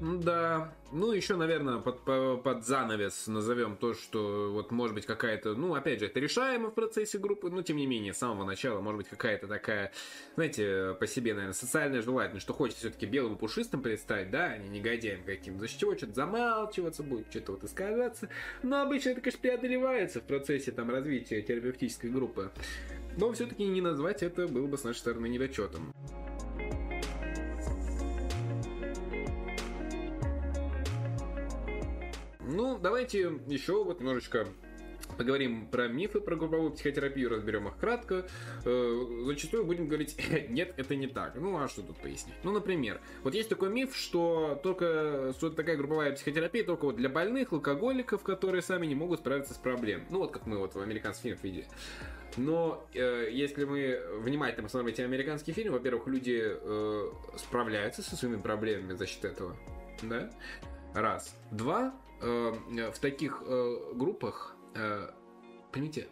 Да. 0.00 0.72
Ну, 0.92 1.12
еще, 1.12 1.36
наверное, 1.36 1.78
под, 1.78 2.02
под 2.42 2.64
занавес 2.64 3.26
назовем 3.26 3.76
то, 3.76 3.94
что 3.94 4.50
вот 4.52 4.70
может 4.70 4.94
быть 4.94 5.06
какая-то, 5.06 5.54
ну, 5.54 5.74
опять 5.74 6.00
же, 6.00 6.06
это 6.06 6.20
решаемо 6.20 6.70
в 6.70 6.74
процессе 6.74 7.18
группы, 7.18 7.50
но 7.50 7.62
тем 7.62 7.76
не 7.76 7.86
менее, 7.86 8.12
с 8.12 8.18
самого 8.18 8.44
начала 8.44 8.80
может 8.80 8.98
быть 8.98 9.08
какая-то 9.08 9.46
такая, 9.46 9.92
знаете, 10.34 10.96
по 11.00 11.06
себе, 11.06 11.34
наверное, 11.34 11.54
социальная 11.54 12.02
желательность, 12.02 12.44
что 12.44 12.52
хочется 12.52 12.82
все-таки 12.82 13.06
белым 13.06 13.34
и 13.34 13.38
пушистым 13.38 13.82
представить, 13.82 14.30
да, 14.30 14.46
а 14.46 14.58
не 14.58 14.78
негодяем 14.78 15.24
каким-то, 15.24 15.60
за 15.60 15.68
чего 15.68 15.96
что-то 15.96 16.14
замалчиваться 16.14 17.02
будет, 17.02 17.30
что-то 17.30 17.52
вот 17.52 17.64
искажаться. 17.64 18.28
Но 18.62 18.82
обычно 18.82 19.10
это, 19.10 19.20
конечно, 19.20 19.40
преодолевается 19.40 20.20
в 20.20 20.24
процессе 20.24 20.70
там 20.70 20.90
развития 20.90 21.42
терапевтической 21.42 22.10
группы. 22.10 22.50
Но 23.16 23.32
все-таки 23.32 23.64
не 23.64 23.80
назвать 23.80 24.22
это 24.22 24.48
было 24.48 24.66
бы 24.66 24.76
с 24.76 24.84
нашей 24.84 24.98
стороны 24.98 25.28
недочетом. 25.28 25.92
Ну, 32.54 32.78
давайте 32.78 33.32
еще 33.46 33.82
вот 33.82 33.98
немножечко 34.00 34.46
Поговорим 35.18 35.66
про 35.66 35.86
мифы 35.86 36.20
про 36.20 36.34
групповую 36.34 36.72
психотерапию, 36.72 37.28
разберем 37.28 37.68
их 37.68 37.76
кратко. 37.76 38.26
Э, 38.64 39.06
зачастую 39.26 39.64
будем 39.64 39.86
говорить, 39.86 40.16
нет, 40.48 40.74
это 40.76 40.96
не 40.96 41.06
так. 41.06 41.34
Ну, 41.36 41.56
а 41.58 41.68
что 41.68 41.82
тут 41.82 41.98
пояснить? 41.98 42.34
Ну, 42.42 42.52
например, 42.52 43.00
вот 43.22 43.34
есть 43.34 43.48
такой 43.48 43.68
миф, 43.68 43.94
что 43.94 44.58
только 44.62 45.32
что 45.36 45.50
такая 45.50 45.76
групповая 45.76 46.12
психотерапия 46.12 46.64
только 46.64 46.86
вот 46.86 46.96
для 46.96 47.08
больных, 47.08 47.52
алкоголиков, 47.52 48.22
которые 48.22 48.62
сами 48.62 48.86
не 48.86 48.94
могут 48.94 49.20
справиться 49.20 49.54
с 49.54 49.58
проблемой. 49.58 50.06
Ну, 50.10 50.20
вот 50.20 50.32
как 50.32 50.46
мы 50.46 50.58
вот 50.58 50.74
в 50.74 50.80
американских 50.80 51.22
фильмах 51.24 51.44
видели. 51.44 51.66
Но 52.36 52.84
э, 52.94 53.28
если 53.30 53.64
мы 53.64 54.00
внимательно 54.20 54.64
посмотрим 54.64 54.88
эти 54.88 55.02
американские 55.02 55.54
фильмы, 55.54 55.74
во-первых, 55.74 56.06
люди 56.08 56.40
э, 56.42 57.10
справляются 57.36 58.02
со 58.02 58.16
своими 58.16 58.40
проблемами 58.40 58.94
за 58.94 59.06
счет 59.06 59.24
этого. 59.24 59.54
Да? 60.02 60.30
Раз. 60.94 61.36
Два 61.50 61.94
в 62.24 62.98
таких 63.00 63.42
э, 63.44 63.76
группах, 63.94 64.56
э, 64.74 65.10
понимаете, 65.72 66.08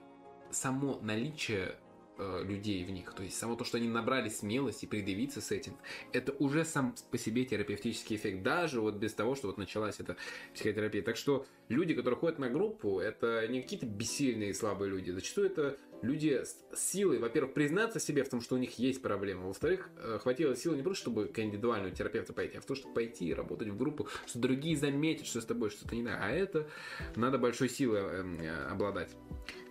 само 0.51 0.99
наличие 1.01 1.77
э, 2.19 2.43
людей 2.45 2.85
в 2.85 2.91
них, 2.91 3.13
то 3.15 3.23
есть 3.23 3.39
само 3.39 3.57
то, 3.57 3.65
что 3.65 3.79
они 3.79 3.89
набрали 3.89 4.29
смелости 4.29 4.87
предъявиться 4.87 5.41
с 5.41 5.51
этим, 5.51 5.77
это 6.13 6.33
уже 6.33 6.65
сам 6.65 6.95
по 7.11 7.19
себе 7.19 7.45
терапевтический 7.45 8.17
эффект, 8.17 8.43
даже 8.43 8.81
вот 8.81 8.97
без 8.97 9.15
того, 9.15 9.35
что 9.35 9.47
вот 9.47 9.59
началась 9.59 10.01
эта 10.01 10.17
психотерапия. 10.55 11.03
Так 11.03 11.17
что 11.17 11.47
люди, 11.69 11.95
которые 11.95 12.19
ходят 12.19 12.39
на 12.39 12.51
группу, 12.51 13.01
это 13.01 13.47
не 13.49 13.63
какие-то 13.63 13.87
бессильные 13.87 14.53
слабые 14.55 14.91
люди, 14.91 15.11
зачастую 15.11 15.47
это 15.47 15.79
люди 16.03 16.43
с 16.45 16.79
силой, 16.79 17.19
во-первых, 17.19 17.55
признаться 17.55 18.01
себе 18.01 18.25
в 18.25 18.29
том, 18.29 18.41
что 18.41 18.57
у 18.57 18.59
них 18.59 18.79
есть 18.79 19.01
проблема, 19.01 19.47
во-вторых, 19.47 19.89
э, 19.97 20.19
хватило 20.21 20.55
силы 20.57 20.77
не 20.77 20.83
просто, 20.83 21.03
чтобы 21.03 21.27
к 21.27 21.39
индивидуальному 21.39 21.95
терапевту 21.95 22.33
пойти, 22.33 22.59
а 22.59 22.61
в 22.61 22.67
том, 22.67 22.77
чтобы 22.77 22.95
пойти 22.95 23.27
и 23.27 23.35
работать 23.35 23.69
в 23.69 23.77
группу, 23.77 24.09
что 24.27 24.39
другие 24.39 24.77
заметят, 24.77 25.27
что 25.27 25.41
с 25.41 25.47
тобой 25.47 25.71
что-то 25.71 25.95
не 25.95 26.05
так. 26.05 26.19
А 26.21 26.31
это 26.31 26.69
надо 27.17 27.39
большой 27.39 27.69
силой 27.69 28.01
эм, 28.01 28.41
э, 28.41 28.67
обладать. 28.67 29.11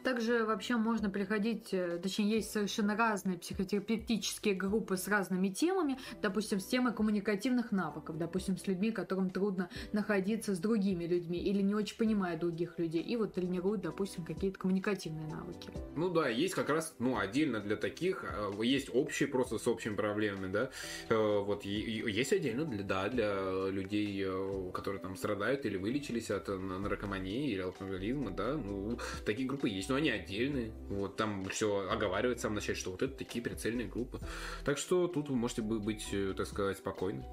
Также 0.03 0.45
вообще 0.45 0.77
можно 0.77 1.09
приходить, 1.09 1.73
э, 1.73 1.99
точнее, 2.01 2.29
есть 2.29 2.51
совершенно 2.51 2.95
разные 2.95 3.37
психотерапевтические 3.37 4.55
группы 4.55 4.97
с 4.97 5.07
разными 5.07 5.49
темами, 5.49 5.99
допустим, 6.21 6.59
с 6.59 6.65
темой 6.65 6.93
коммуникативных 6.93 7.71
навыков, 7.71 8.17
допустим, 8.17 8.57
с 8.57 8.65
людьми, 8.65 8.91
которым 8.91 9.29
трудно 9.29 9.69
находиться 9.91 10.55
с 10.55 10.59
другими 10.59 11.05
людьми 11.05 11.37
или 11.37 11.61
не 11.61 11.75
очень 11.75 11.97
понимая 11.97 12.37
других 12.37 12.79
людей, 12.79 13.01
и 13.01 13.15
вот 13.15 13.35
тренируют, 13.35 13.81
допустим, 13.81 14.25
какие-то 14.25 14.57
коммуникативные 14.57 15.27
навыки. 15.27 15.69
Ну 15.95 16.09
да, 16.09 16.27
есть 16.29 16.55
как 16.55 16.69
раз, 16.69 16.95
ну, 16.97 17.19
отдельно 17.19 17.59
для 17.59 17.75
таких, 17.75 18.23
э, 18.23 18.63
есть 18.63 18.89
общие 18.93 19.27
просто 19.27 19.59
с 19.59 19.67
общими 19.67 19.95
проблемами, 19.95 20.51
да, 20.51 20.71
э, 21.09 21.15
вот 21.15 21.63
есть 21.63 22.33
отдельно 22.33 22.65
для, 22.65 22.83
да, 22.83 23.09
для 23.09 23.69
людей, 23.69 24.25
которые 24.73 25.01
там 25.01 25.15
страдают 25.15 25.65
или 25.65 25.77
вылечились 25.77 26.31
от 26.31 26.47
наркомании 26.47 27.51
или 27.51 27.61
алкоголизма, 27.61 28.31
да, 28.31 28.55
ну, 28.55 28.97
такие 29.25 29.47
группы 29.47 29.69
есть 29.69 29.90
но 29.91 29.97
они 29.97 30.09
отдельные. 30.09 30.71
Вот 30.89 31.17
там 31.17 31.43
все 31.45 31.89
оговаривается 31.89 32.43
в 32.43 32.43
самом 32.43 32.55
начале, 32.55 32.77
что 32.77 32.91
вот 32.91 33.01
это 33.01 33.13
такие 33.13 33.43
прицельные 33.43 33.87
группы. 33.87 34.19
Так 34.63 34.77
что 34.77 35.07
тут 35.07 35.29
вы 35.29 35.35
можете 35.35 35.61
быть, 35.61 36.07
э, 36.13 36.33
так 36.35 36.47
сказать, 36.47 36.77
спокойны. 36.77 37.25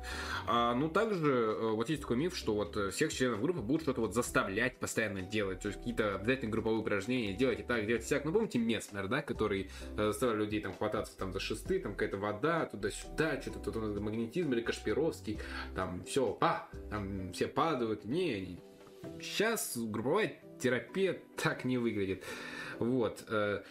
А, 0.48 0.74
ну, 0.74 0.88
также 0.88 1.32
э, 1.32 1.70
вот 1.70 1.88
есть 1.88 2.02
такой 2.02 2.16
миф, 2.16 2.36
что 2.36 2.54
вот 2.54 2.76
э, 2.76 2.90
всех 2.90 3.12
членов 3.12 3.40
группы 3.40 3.60
будут 3.60 3.82
что-то 3.82 4.00
вот 4.00 4.12
заставлять 4.12 4.80
постоянно 4.80 5.22
делать. 5.22 5.60
То 5.60 5.68
есть 5.68 5.78
какие-то 5.78 6.16
обязательно 6.16 6.50
групповые 6.50 6.80
упражнения, 6.80 7.32
делайте 7.32 7.62
так, 7.62 7.86
делайте 7.86 8.06
всяк. 8.06 8.24
Ну, 8.24 8.32
помните 8.32 8.58
Месснер, 8.58 9.06
да, 9.06 9.22
который 9.22 9.70
заставлял 9.96 10.38
людей 10.38 10.60
там 10.60 10.74
хвататься 10.74 11.16
там 11.16 11.32
за 11.32 11.38
шесты, 11.38 11.78
там 11.78 11.92
какая-то 11.92 12.16
вода, 12.16 12.66
туда-сюда, 12.66 13.40
что-то 13.40 13.70
тут 13.70 14.00
магнетизм 14.00 14.52
или 14.52 14.62
Кашпировский, 14.62 15.38
там 15.76 16.02
все, 16.04 16.36
а, 16.40 16.68
там 16.90 17.32
все 17.32 17.46
падают. 17.46 18.04
Не. 18.04 18.58
Сейчас 19.20 19.76
групповая 19.76 20.40
терапия 20.60 21.18
так 21.42 21.64
не 21.64 21.78
выглядит. 21.78 22.24
Вот. 22.78 23.24
Э, 23.28 23.62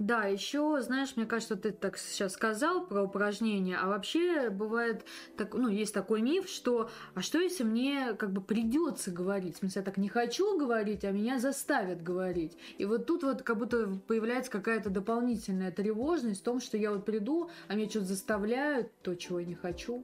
да, 0.00 0.24
еще, 0.24 0.80
знаешь, 0.80 1.14
мне 1.16 1.26
кажется, 1.26 1.56
ты 1.56 1.72
так 1.72 1.98
сейчас 1.98 2.32
сказал 2.32 2.86
про 2.86 3.02
упражнения, 3.02 3.76
а 3.76 3.86
вообще 3.86 4.48
бывает, 4.48 5.04
так, 5.36 5.52
ну, 5.52 5.68
есть 5.68 5.92
такой 5.92 6.22
миф, 6.22 6.48
что, 6.48 6.88
а 7.12 7.20
что 7.20 7.38
если 7.38 7.64
мне 7.64 8.14
как 8.14 8.32
бы 8.32 8.40
придется 8.40 9.10
говорить? 9.10 9.56
В 9.56 9.58
смысле, 9.58 9.80
я 9.80 9.84
так 9.84 9.98
не 9.98 10.08
хочу 10.08 10.58
говорить, 10.58 11.04
а 11.04 11.10
меня 11.10 11.38
заставят 11.38 12.02
говорить. 12.02 12.56
И 12.78 12.86
вот 12.86 13.04
тут 13.04 13.24
вот 13.24 13.42
как 13.42 13.58
будто 13.58 14.00
появляется 14.06 14.50
какая-то 14.50 14.88
дополнительная 14.88 15.70
тревожность 15.70 16.40
в 16.40 16.44
том, 16.44 16.60
что 16.60 16.78
я 16.78 16.92
вот 16.92 17.04
приду, 17.04 17.50
а 17.68 17.74
меня 17.74 17.90
что-то 17.90 18.06
заставляют, 18.06 18.90
то, 19.02 19.14
чего 19.14 19.40
я 19.40 19.44
не 19.44 19.54
хочу. 19.54 20.02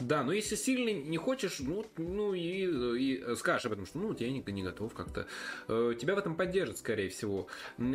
Да, 0.00 0.22
но 0.22 0.32
если 0.32 0.56
сильно 0.56 0.90
не 0.90 1.16
хочешь, 1.16 1.60
ну, 1.60 1.84
ну 1.96 2.34
и, 2.34 2.66
и 2.98 3.34
скажешь 3.36 3.66
об 3.66 3.72
этом, 3.72 3.86
что 3.86 3.98
ну, 3.98 4.14
я 4.18 4.30
не, 4.30 4.42
не 4.46 4.62
готов 4.62 4.92
как-то. 4.92 5.26
Э, 5.68 5.94
тебя 5.98 6.14
в 6.14 6.18
этом 6.18 6.36
поддержат, 6.36 6.78
скорее 6.78 7.08
всего. 7.08 7.46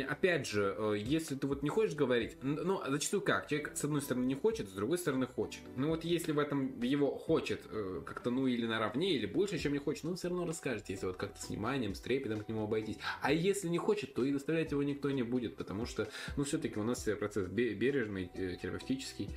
Опять 0.08 0.46
же, 0.46 0.74
э, 0.76 0.94
если 0.98 1.36
ты 1.36 1.46
вот 1.46 1.62
не 1.62 1.68
хочешь 1.68 1.94
говорить, 1.94 2.36
ну, 2.42 2.80
зачастую 2.88 3.22
как? 3.22 3.46
Человек, 3.48 3.72
с 3.76 3.84
одной 3.84 4.02
стороны, 4.02 4.24
не 4.24 4.34
хочет, 4.34 4.68
с 4.68 4.72
другой 4.72 4.98
стороны, 4.98 5.26
хочет. 5.26 5.62
Ну, 5.76 5.88
вот 5.88 6.04
если 6.04 6.32
в 6.32 6.38
этом 6.38 6.80
его 6.80 7.16
хочет 7.16 7.60
э, 7.70 8.02
как-то, 8.04 8.30
ну, 8.30 8.46
или 8.46 8.66
наравне, 8.66 9.14
или 9.14 9.26
больше, 9.26 9.58
чем 9.58 9.72
не 9.72 9.78
хочет, 9.78 10.04
ну, 10.04 10.10
он 10.10 10.16
все 10.16 10.28
равно 10.28 10.46
расскажет, 10.46 10.88
если 10.88 11.06
вот 11.06 11.16
как-то 11.16 11.40
с 11.40 11.48
вниманием, 11.48 11.94
с 11.94 12.00
трепетом 12.00 12.40
к 12.40 12.48
нему 12.48 12.64
обойтись. 12.64 12.98
А 13.20 13.32
если 13.32 13.68
не 13.68 13.78
хочет, 13.78 14.14
то 14.14 14.24
и 14.24 14.32
заставлять 14.32 14.72
его 14.72 14.82
никто 14.82 15.10
не 15.10 15.22
будет, 15.22 15.56
потому 15.56 15.86
что, 15.86 16.08
ну, 16.36 16.44
все-таки 16.44 16.78
у 16.78 16.82
нас 16.82 17.08
процесс 17.18 17.46
бережный, 17.48 18.30
терапевтический. 18.60 19.28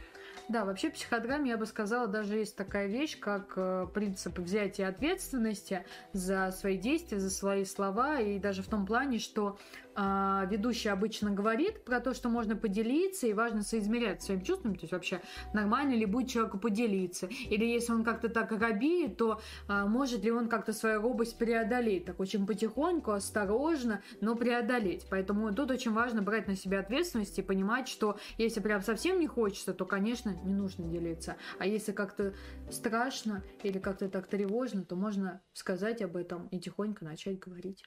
Да, 0.47 0.63
вообще 0.63 0.89
в 0.89 0.93
психодраме 0.93 1.51
я 1.51 1.57
бы 1.57 1.65
сказала, 1.65 2.07
даже 2.07 2.35
есть 2.35 2.55
такая 2.55 2.87
вещь, 2.87 3.19
как 3.19 3.53
э, 3.55 3.87
принцип 3.93 4.37
взятия 4.37 4.87
ответственности 4.87 5.83
за 6.13 6.51
свои 6.51 6.77
действия, 6.77 7.19
за 7.19 7.31
свои 7.31 7.65
слова, 7.65 8.19
и 8.19 8.37
даже 8.37 8.61
в 8.61 8.67
том 8.67 8.85
плане, 8.85 9.17
что 9.17 9.57
а, 9.95 10.45
ведущий 10.49 10.89
обычно 10.89 11.31
говорит 11.31 11.85
про 11.85 11.99
то, 11.99 12.13
что 12.13 12.29
можно 12.29 12.55
поделиться, 12.55 13.27
и 13.27 13.33
важно 13.33 13.63
соизмерять 13.63 14.21
своим 14.21 14.41
чувствами, 14.41 14.73
то 14.73 14.81
есть 14.81 14.93
вообще 14.93 15.21
нормально 15.53 15.93
ли 15.93 16.05
будет 16.05 16.29
человеку 16.29 16.57
поделиться, 16.57 17.27
или 17.49 17.65
если 17.65 17.93
он 17.93 18.03
как-то 18.03 18.29
так 18.29 18.51
робеет, 18.51 19.17
то 19.17 19.41
а, 19.67 19.85
может 19.85 20.23
ли 20.23 20.31
он 20.31 20.49
как-то 20.49 20.73
свою 20.73 21.01
робость 21.01 21.37
преодолеть, 21.37 22.05
так 22.05 22.19
очень 22.19 22.45
потихоньку, 22.45 23.11
осторожно, 23.11 24.01
но 24.21 24.35
преодолеть. 24.35 25.05
Поэтому 25.09 25.53
тут 25.53 25.71
очень 25.71 25.91
важно 25.91 26.21
брать 26.21 26.47
на 26.47 26.55
себя 26.55 26.81
ответственность 26.81 27.39
и 27.39 27.41
понимать, 27.41 27.87
что 27.87 28.17
если 28.37 28.59
прям 28.59 28.81
совсем 28.81 29.19
не 29.19 29.27
хочется, 29.27 29.73
то, 29.73 29.85
конечно, 29.85 30.31
не 30.43 30.53
нужно 30.53 30.85
делиться. 30.85 31.37
А 31.57 31.65
если 31.65 31.91
как-то 31.91 32.33
страшно 32.69 33.43
или 33.63 33.79
как-то 33.79 34.09
так 34.09 34.27
тревожно, 34.27 34.83
то 34.83 34.95
можно 34.95 35.41
сказать 35.53 36.01
об 36.01 36.17
этом 36.17 36.47
и 36.47 36.59
тихонько 36.59 37.05
начать 37.05 37.39
говорить. 37.39 37.83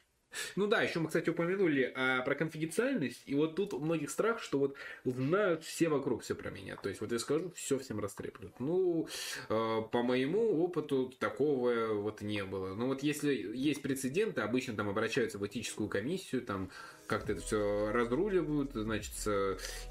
Ну 0.56 0.66
да, 0.66 0.82
еще 0.82 1.00
мы, 1.00 1.08
кстати, 1.08 1.30
упомянули 1.30 1.92
а, 1.94 2.22
про 2.22 2.34
конфиденциальность, 2.34 3.22
и 3.26 3.34
вот 3.34 3.56
тут 3.56 3.74
у 3.74 3.80
многих 3.80 4.10
страх, 4.10 4.42
что 4.42 4.58
вот 4.58 4.76
знают 5.04 5.64
все 5.64 5.88
вокруг 5.88 6.22
все 6.22 6.34
про 6.34 6.50
меня. 6.50 6.76
То 6.76 6.88
есть 6.88 7.00
вот 7.00 7.12
я 7.12 7.18
скажу, 7.18 7.50
все 7.54 7.78
всем 7.78 8.00
растреплют. 8.00 8.52
Ну, 8.58 9.08
э, 9.48 9.82
по 9.90 10.02
моему 10.02 10.62
опыту 10.62 11.12
такого 11.18 11.94
вот 11.94 12.20
не 12.22 12.44
было. 12.44 12.74
Ну 12.74 12.86
вот 12.86 13.02
если 13.02 13.32
есть 13.32 13.82
прецеденты, 13.82 14.40
обычно 14.40 14.74
там 14.76 14.88
обращаются 14.88 15.38
в 15.38 15.46
этическую 15.46 15.88
комиссию, 15.88 16.42
там 16.42 16.70
как-то 17.08 17.32
это 17.32 17.40
все 17.40 17.90
разруливают, 17.90 18.72
значит, 18.74 19.12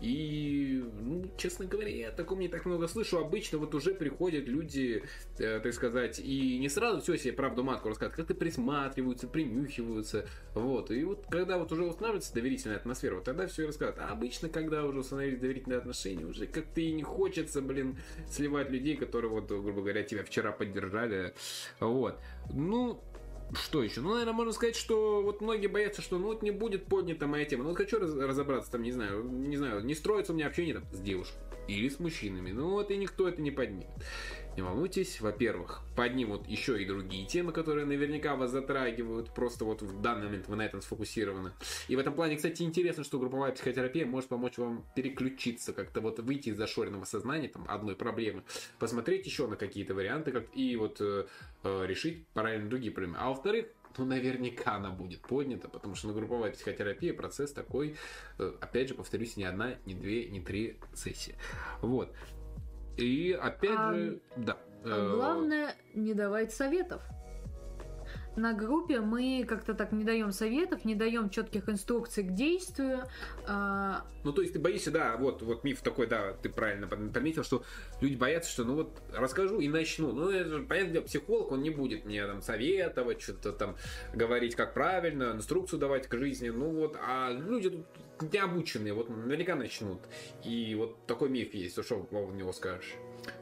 и, 0.01 0.84
ну, 1.01 1.25
честно 1.38 1.65
говоря, 1.65 1.89
я 1.89 2.12
такого 2.12 2.39
не 2.39 2.47
так 2.47 2.65
много 2.65 2.88
слышу. 2.88 3.17
Обычно 3.17 3.58
вот 3.58 3.73
уже 3.75 3.93
приходят 3.93 4.47
люди, 4.47 5.03
э, 5.39 5.60
так 5.60 5.73
сказать, 5.73 6.19
и 6.19 6.58
не 6.60 6.69
сразу 6.69 7.01
все 7.01 7.17
себе 7.17 7.34
правду 7.34 7.63
матку 7.63 7.89
рассказывают, 7.89 8.17
как-то 8.17 8.36
присматриваются, 8.36 9.27
принюхиваются, 9.27 10.27
вот. 10.53 10.91
И 10.91 11.03
вот 11.03 11.25
когда 11.30 11.58
вот 11.58 11.71
уже 11.71 11.84
устанавливается 11.84 12.34
доверительная 12.34 12.77
атмосфера, 12.77 13.15
вот 13.15 13.23
тогда 13.23 13.47
все 13.47 13.63
и 13.63 13.65
рассказывают. 13.65 13.99
А 14.08 14.12
обычно, 14.12 14.49
когда 14.49 14.86
уже 14.86 14.99
установились 14.99 15.39
доверительные 15.39 15.80
отношения, 15.80 16.25
уже 16.25 16.45
как-то 16.45 16.82
и 16.82 16.91
не 16.91 17.03
хочется, 17.03 17.62
блин, 17.62 17.97
сливать 18.30 18.69
людей, 18.69 18.95
которые 18.95 19.32
вот, 19.32 19.47
грубо 19.47 19.82
говоря, 19.82 20.03
тебя 20.03 20.23
вчера 20.23 20.51
поддержали, 20.51 21.34
вот. 21.80 22.19
Ну, 22.53 23.01
что 23.53 23.83
еще? 23.83 24.01
Ну, 24.01 24.12
наверное, 24.12 24.33
можно 24.33 24.53
сказать, 24.53 24.75
что 24.75 25.21
вот 25.21 25.41
многие 25.41 25.67
боятся, 25.67 26.01
что 26.01 26.17
ну 26.17 26.27
вот 26.27 26.41
не 26.41 26.51
будет 26.51 26.86
поднята 26.86 27.27
моя 27.27 27.45
тема. 27.45 27.63
Ну, 27.63 27.69
вот 27.69 27.77
хочу 27.77 27.99
раз, 27.99 28.13
разобраться 28.13 28.71
там, 28.71 28.81
не 28.81 28.91
знаю, 28.91 29.23
не 29.23 29.57
знаю, 29.57 29.83
не 29.83 29.95
строится 29.95 30.33
у 30.33 30.36
меня 30.36 30.47
общение 30.47 30.75
там 30.75 30.83
с 30.91 30.99
девушкой 30.99 31.38
или 31.67 31.89
с 31.89 31.99
мужчинами. 31.99 32.51
Ну 32.51 32.71
вот 32.71 32.91
и 32.91 32.97
никто 32.97 33.27
это 33.27 33.41
не 33.41 33.51
поднимет. 33.51 33.88
Не 34.58 34.63
волнуйтесь, 34.63 35.22
во-первых, 35.22 35.84
поднимут 35.96 36.48
еще 36.48 36.82
и 36.82 36.86
другие 36.86 37.28
темы, 37.28 37.52
которые 37.52 37.86
наверняка 37.86 38.36
вас 38.36 38.50
затрагивают, 38.50 39.30
просто 39.30 39.65
вот 39.65 39.84
в 39.84 40.02
данный 40.02 40.26
момент 40.26 40.48
вы 40.48 40.56
на 40.56 40.63
этом 40.63 40.82
сфокусированы. 40.82 41.52
И 41.88 41.96
в 41.96 42.00
этом 42.00 42.15
плане, 42.15 42.38
кстати, 42.38 42.63
интересно, 42.63 43.04
что 43.04 43.20
групповая 43.20 43.52
психотерапия 43.52 44.08
может 44.08 44.30
помочь 44.30 44.58
вам 44.58 44.84
переключиться, 44.96 45.74
как-то 45.74 46.02
вот 46.02 46.17
выйти 46.22 46.50
из 46.50 46.58
зашоренного 46.58 47.06
сознания, 47.06 47.50
там, 47.50 47.67
одной 47.70 47.96
проблемы, 47.96 48.41
посмотреть 48.80 49.28
еще 49.28 49.46
на 49.46 49.58
какие-то 49.58 49.93
варианты, 49.93 50.32
как 50.32 50.48
и 50.56 50.76
вот 50.76 50.98
э, 51.02 51.28
э 51.63 51.86
решить 51.86 52.26
параллельно 52.30 52.67
другие 52.67 52.91
проблемы. 52.91 53.17
А 53.20 53.30
во-вторых, 53.30 53.67
ну, 54.00 54.06
наверняка 54.06 54.76
она 54.76 54.89
будет 54.89 55.22
поднята, 55.22 55.70
потому 55.70 55.93
что 55.93 56.08
на 56.08 56.13
групповая 56.13 56.52
психотерапия 56.52 57.13
процесс 57.13 57.52
такой, 57.52 57.96
э, 58.39 58.54
опять 58.60 58.89
же, 58.89 58.96
повторюсь, 58.96 59.38
не 59.38 59.43
одна, 59.43 59.76
не 59.86 59.93
две, 59.93 60.28
не 60.30 60.41
три 60.41 60.78
сессии. 60.96 61.36
Вот. 61.82 62.12
И 62.97 63.31
опять 63.31 63.77
а, 63.77 63.93
же, 63.93 64.19
да. 64.36 64.57
А 64.83 65.15
главное 65.15 65.75
не 65.93 66.13
давать 66.13 66.53
советов 66.53 67.01
на 68.38 68.54
группе 68.54 69.02
мы 69.02 69.45
как-то 69.47 69.73
так 69.73 69.91
не 69.91 70.04
даем 70.04 70.32
советов, 70.32 70.86
не 70.86 70.95
даем 70.95 71.30
четких 71.30 71.67
инструкций 71.69 72.23
к 72.23 72.34
действию. 72.34 73.04
А, 73.47 74.06
ну, 74.23 74.32
то 74.32 74.41
есть 74.41 74.54
ты 74.54 74.60
боишься, 74.60 74.91
да, 74.91 75.17
вот, 75.17 75.41
вот 75.41 75.63
миф 75.63 75.82
такой, 75.82 76.08
да, 76.08 76.34
ты 76.34 76.50
правильно 76.50 76.88
подметил, 76.88 77.43
что 77.43 77.63
люди 78.00 78.15
боятся, 78.15 78.52
что 78.52 78.63
ну 78.63 78.76
вот 78.76 79.02
расскажу 79.13 79.60
и 79.60 79.67
начну. 79.67 80.12
Ну, 80.12 80.30
это 80.30 80.60
понятно, 80.60 81.02
психолог, 81.02 81.52
он 81.52 81.62
не 81.63 81.71
будет 81.71 82.06
мне 82.06 82.26
там 82.26 82.41
советовать, 82.41 83.21
что-то 83.21 83.52
там 83.52 83.76
говорить, 84.13 84.56
как 84.56 84.73
правильно, 84.73 85.32
инструкцию 85.34 85.80
давать 85.80 86.08
к 86.08 86.15
жизни. 86.15 86.50
Ну 86.50 86.69
вот, 86.69 86.95
а 87.02 87.32
люди 87.32 87.84
тут 88.19 88.32
не 88.32 88.39
обученные, 88.39 88.93
вот 88.93 89.10
наверняка 89.10 89.56
начнут. 89.56 90.00
И 90.43 90.76
вот 90.76 91.06
такой 91.08 91.30
миф 91.30 91.54
есть, 91.54 91.84
что 91.84 92.00
по 92.04 92.32
него 92.32 92.54
скажешь? 92.54 92.95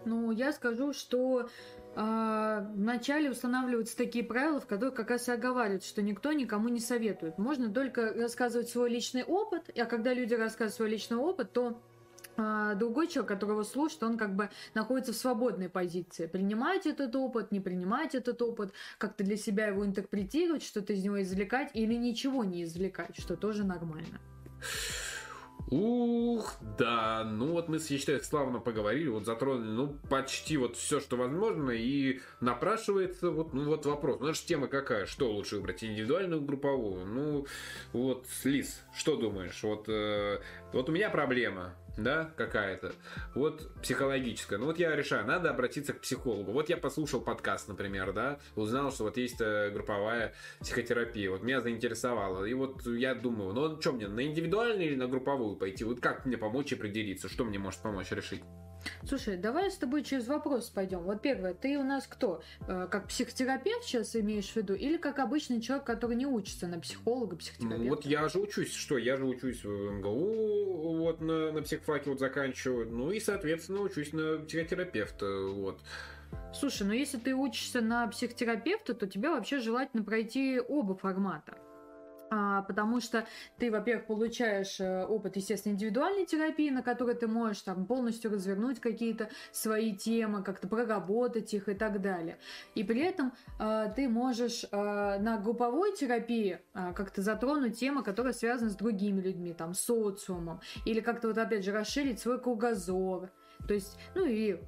Ну, 0.06 0.32
я 0.32 0.52
скажу, 0.52 0.94
что 0.94 1.50
вначале 1.96 3.32
устанавливаются 3.32 3.96
такие 3.96 4.24
правила, 4.26 4.60
в 4.60 4.68
которых 4.68 4.96
как 4.96 5.10
раз 5.10 5.30
и 5.30 5.32
оговаривают, 5.32 5.84
что 5.84 6.02
никто 6.02 6.34
никому 6.34 6.68
не 6.70 6.80
советует. 6.82 7.38
Можно 7.38 7.72
только 7.72 8.14
рассказывать 8.14 8.70
свой 8.70 8.90
личный 8.90 9.24
опыт, 9.24 9.70
а 9.78 9.86
когда 9.86 10.14
люди 10.14 10.34
рассказывают 10.34 10.76
свой 10.76 10.90
личный 10.90 11.18
опыт, 11.18 11.54
то 11.54 11.82
а, 12.38 12.76
другой 12.76 13.08
человек, 13.08 13.30
которого 13.30 13.64
слушает, 13.64 14.04
он 14.04 14.18
как 14.18 14.36
бы 14.36 14.50
находится 14.74 15.14
в 15.14 15.16
свободной 15.16 15.70
позиции. 15.70 16.26
Принимать 16.26 16.86
этот 16.86 17.16
опыт, 17.16 17.52
не 17.52 17.60
принимать 17.60 18.14
этот 18.14 18.42
опыт, 18.42 18.74
как-то 18.98 19.24
для 19.24 19.38
себя 19.38 19.68
его 19.68 19.86
интерпретировать, 19.86 20.64
что-то 20.64 20.94
из 20.94 21.04
него 21.04 21.22
извлекать 21.22 21.72
или 21.74 21.94
ничего 21.94 22.44
не 22.44 22.64
извлекать, 22.64 23.18
что 23.18 23.38
тоже 23.38 23.64
нормально. 23.64 24.20
Ух, 25.72 26.58
да, 26.78 27.24
ну 27.24 27.54
вот 27.54 27.70
мы 27.70 27.80
с 27.80 27.90
я 27.90 28.20
славно 28.20 28.60
поговорили, 28.60 29.08
вот 29.08 29.26
затронули, 29.26 29.68
ну, 29.68 29.96
почти 30.10 30.58
вот 30.58 30.76
все, 30.76 31.00
что 31.00 31.18
возможно, 31.18 31.72
и 31.72 32.20
напрашивается 32.40 33.32
вот, 33.32 33.54
ну, 33.54 33.66
вот 33.66 33.86
вопрос. 33.88 34.20
Ну, 34.20 34.28
наша 34.28 34.46
тема 34.46 34.68
какая? 34.68 35.08
Что 35.08 35.32
лучше 35.32 35.56
выбрать, 35.56 35.84
индивидуальную, 35.84 36.42
групповую? 36.42 37.06
Ну, 37.08 37.48
вот, 37.94 38.28
Лиз, 38.44 38.84
что 38.96 39.16
думаешь? 39.16 39.64
Вот, 39.64 39.86
э, 39.88 40.40
вот 40.72 40.88
у 40.88 40.92
меня 40.92 41.10
проблема 41.10 41.74
да, 41.98 42.32
какая-то, 42.36 42.94
вот 43.34 43.72
психологическая. 43.82 44.60
Ну 44.60 44.66
вот 44.66 44.80
я 44.80 44.96
решаю, 44.96 45.26
надо 45.26 45.50
обратиться 45.50 45.94
к 45.94 46.02
психологу. 46.02 46.52
Вот 46.52 46.70
я 46.70 46.78
послушал 46.78 47.22
подкаст, 47.22 47.68
например, 47.68 48.14
да, 48.14 48.40
узнал, 48.56 48.92
что 48.92 49.06
вот 49.06 49.18
есть 49.18 49.40
э, 49.40 49.70
групповая 49.72 50.34
психотерапия, 50.60 51.30
вот 51.30 51.44
меня 51.44 51.62
заинтересовало. 51.62 52.46
И 52.46 52.54
вот 52.54 52.86
я 52.86 53.16
думаю, 53.16 53.54
ну 53.54 53.80
что 53.82 53.94
мне, 53.94 54.08
на 54.08 54.26
индивидуальную 54.26 54.90
или 54.90 54.96
на 54.96 55.08
групповую 55.08 55.56
пойти? 55.56 55.84
Вот 55.84 56.02
как 56.02 56.26
мне 56.26 56.38
помочь 56.38 56.74
определиться, 56.74 57.30
что 57.30 57.46
мне 57.46 57.60
может 57.60 57.82
помочь 57.82 58.12
решить? 58.12 58.42
Слушай, 59.08 59.38
давай 59.38 59.70
с 59.72 59.76
тобой 59.76 60.04
через 60.04 60.28
вопрос 60.28 60.70
пойдем. 60.70 61.00
Вот 61.00 61.22
первое, 61.22 61.54
ты 61.54 61.78
у 61.78 61.84
нас 61.84 62.08
кто? 62.08 62.42
Э, 62.68 62.88
как 62.90 63.08
психотерапевт 63.08 63.84
сейчас 63.84 64.16
имеешь 64.16 64.50
в 64.50 64.56
виду? 64.56 64.74
Или 64.74 64.98
как 64.98 65.20
обычный 65.20 65.62
человек, 65.62 65.86
который 65.86 66.16
не 66.16 66.26
учится 66.26 66.68
на 66.68 66.80
психолога, 66.80 67.36
психотерапевта? 67.36 67.84
Ну, 67.84 67.90
вот 67.90 68.06
я 68.06 68.28
же 68.30 68.40
учусь, 68.40 68.74
что? 68.74 68.98
Я 68.98 69.18
же 69.18 69.26
учусь 69.26 69.64
в 69.64 69.70
МГУ, 69.70 70.98
вот 70.98 71.22
на, 71.22 71.52
на 71.52 71.62
психфаке 71.62 72.10
вот 72.10 72.20
заканчиваю. 72.20 72.90
Ну 72.90 73.12
и, 73.12 73.20
соответственно, 73.20 73.82
учусь 73.82 74.14
на 74.14 74.40
психотерапевта, 74.40 75.26
вот. 75.48 75.82
Слушай, 76.54 76.88
ну 76.88 76.94
если 76.94 77.18
ты 77.18 77.34
учишься 77.34 77.82
на 77.82 78.08
психотерапевта, 78.08 78.94
то 78.94 79.08
тебе 79.08 79.30
вообще 79.30 79.60
желательно 79.60 80.04
пройти 80.04 80.60
оба 80.60 80.96
формата. 80.96 81.58
А, 82.38 82.64
потому 82.64 83.00
что 83.00 83.26
ты, 83.58 83.72
во-первых, 83.72 84.08
получаешь 84.08 84.82
э, 84.82 85.06
опыт, 85.06 85.38
естественно, 85.38 85.72
индивидуальной 85.72 86.26
терапии, 86.26 86.70
на 86.70 86.84
которой 86.84 87.16
ты 87.16 87.28
можешь 87.28 87.62
там 87.62 87.86
полностью 87.86 88.30
развернуть 88.30 88.82
какие-то 88.82 89.30
свои 89.54 89.96
темы, 89.96 90.44
как-то 90.44 90.68
проработать 90.68 91.54
их 91.54 91.70
и 91.70 91.76
так 91.76 92.02
далее. 92.02 92.38
И 92.74 92.84
при 92.84 93.00
этом 93.00 93.32
э, 93.58 93.90
ты 93.96 94.10
можешь 94.10 94.66
э, 94.66 94.68
на 94.70 95.38
групповой 95.38 95.96
терапии 95.96 96.60
как-то 96.74 97.22
затронуть 97.22 97.80
темы, 97.80 98.04
которые 98.04 98.34
связаны 98.34 98.70
с 98.70 98.76
другими 98.76 99.22
людьми, 99.22 99.54
там, 99.54 99.74
социумом, 99.74 100.60
или 100.86 101.00
как-то 101.00 101.30
вот 101.30 101.38
опять 101.38 101.64
же 101.64 101.72
расширить 101.72 102.20
свой 102.20 102.42
кругозор. 102.42 103.30
То 103.66 103.74
есть, 103.74 103.98
ну 104.14 104.26
и 104.26 104.60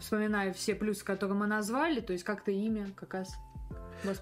вспоминая 0.00 0.52
все 0.52 0.74
плюсы, 0.74 1.04
которые 1.04 1.38
мы 1.38 1.46
назвали, 1.46 2.00
то 2.00 2.12
есть 2.12 2.24
как-то 2.24 2.50
имя 2.50 2.88
как 2.94 3.14
раз 3.14 3.34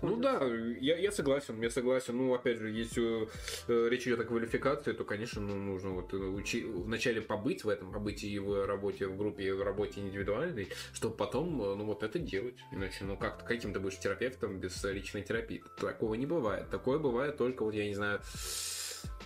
Ну 0.02 0.16
да, 0.16 0.40
я, 0.80 0.96
я 0.96 1.12
согласен, 1.12 1.60
я 1.60 1.70
согласен. 1.70 2.16
Ну, 2.16 2.34
опять 2.34 2.58
же, 2.58 2.70
если 2.70 3.28
э, 3.68 3.88
речь 3.88 4.06
идет 4.06 4.20
о 4.20 4.24
квалификации, 4.24 4.92
то, 4.92 5.04
конечно, 5.04 5.40
ну, 5.40 5.54
нужно 5.54 5.90
вот 5.90 6.12
э, 6.12 6.16
учи, 6.16 6.64
вначале 6.64 7.20
побыть 7.20 7.64
в 7.64 7.68
этом, 7.68 7.92
побыть 7.92 8.24
и 8.24 8.38
в 8.38 8.66
работе 8.66 9.06
в 9.06 9.16
группе, 9.16 9.44
и 9.44 9.50
в 9.50 9.62
работе 9.62 10.00
индивидуальной, 10.00 10.68
чтобы 10.92 11.16
потом, 11.16 11.60
э, 11.62 11.74
ну, 11.74 11.84
вот 11.84 12.02
это 12.02 12.18
делать. 12.18 12.56
Иначе, 12.72 13.04
ну, 13.04 13.16
как 13.16 13.44
каким 13.44 13.72
ты 13.72 13.80
будешь 13.80 13.98
терапевтом 13.98 14.58
без 14.58 14.82
личной 14.84 15.22
терапии? 15.22 15.62
Такого 15.78 16.14
не 16.14 16.26
бывает. 16.26 16.70
Такое 16.70 16.98
бывает 16.98 17.36
только, 17.36 17.64
вот, 17.64 17.74
я 17.74 17.86
не 17.86 17.94
знаю, 17.94 18.20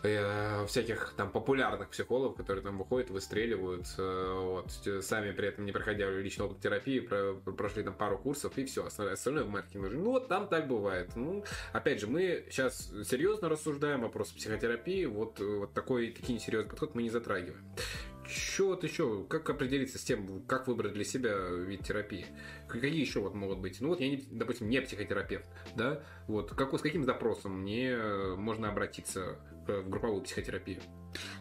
э, 0.03 0.67
всяких 0.67 1.15
там 1.17 1.31
популярных 1.31 1.91
психологов, 1.91 2.37
которые 2.37 2.63
там 2.63 2.79
выходят, 2.79 3.11
выстреливают, 3.11 3.87
э, 3.99 4.33
вот, 4.35 5.05
сами 5.05 5.33
при 5.33 5.49
этом 5.49 5.65
не 5.65 5.73
проходя 5.73 6.11
личный 6.11 6.49
терапии, 6.61 7.01
про, 7.01 7.35
прошли 7.35 7.83
там 7.83 7.95
пару 7.95 8.19
курсов 8.19 8.57
и 8.57 8.65
все, 8.65 8.87
остальное, 8.87 9.45
в 9.45 9.51
маркетинге. 9.51 9.91
Ну 9.91 10.11
вот 10.13 10.29
там 10.29 10.49
так 10.49 10.69
бывает. 10.69 11.11
Ну, 11.17 11.45
опять 11.73 12.01
же, 12.01 12.07
мы 12.07 12.47
сейчас 12.51 12.91
серьезно 13.05 13.49
рассуждаем 13.49 14.03
вопрос 14.03 14.31
психотерапии, 14.31 15.05
вот, 15.07 15.39
вот 15.41 15.73
такой, 15.73 16.11
такой 16.13 16.35
несерьезный 16.35 16.71
подход 16.71 16.95
мы 16.95 17.03
не 17.03 17.11
затрагиваем. 17.11 17.65
Что 18.29 18.69
вот 18.69 18.85
еще, 18.85 19.25
как 19.29 19.49
определиться 19.49 19.99
с 19.99 20.03
тем, 20.03 20.43
как 20.43 20.69
выбрать 20.69 20.93
для 20.93 21.05
себя 21.05 21.35
вид 21.35 21.83
терапии? 21.83 22.27
Какие 22.69 23.01
еще 23.01 23.21
вот 23.21 23.35
могут 23.35 23.59
быть? 23.59 23.81
Ну 23.81 23.89
вот 23.89 24.01
я, 24.01 24.09
не, 24.09 24.17
допустим, 24.31 24.69
не 24.69 24.81
психотерапевт, 24.81 25.47
да, 25.75 26.03
вот 26.27 26.51
как, 26.51 26.73
с 26.79 26.83
каким 26.83 27.05
запросом 27.05 27.63
мне 27.63 27.97
можно 28.37 28.69
обратиться 28.71 29.39
в 29.67 29.89
групповую 29.89 30.23
психотерапию. 30.23 30.81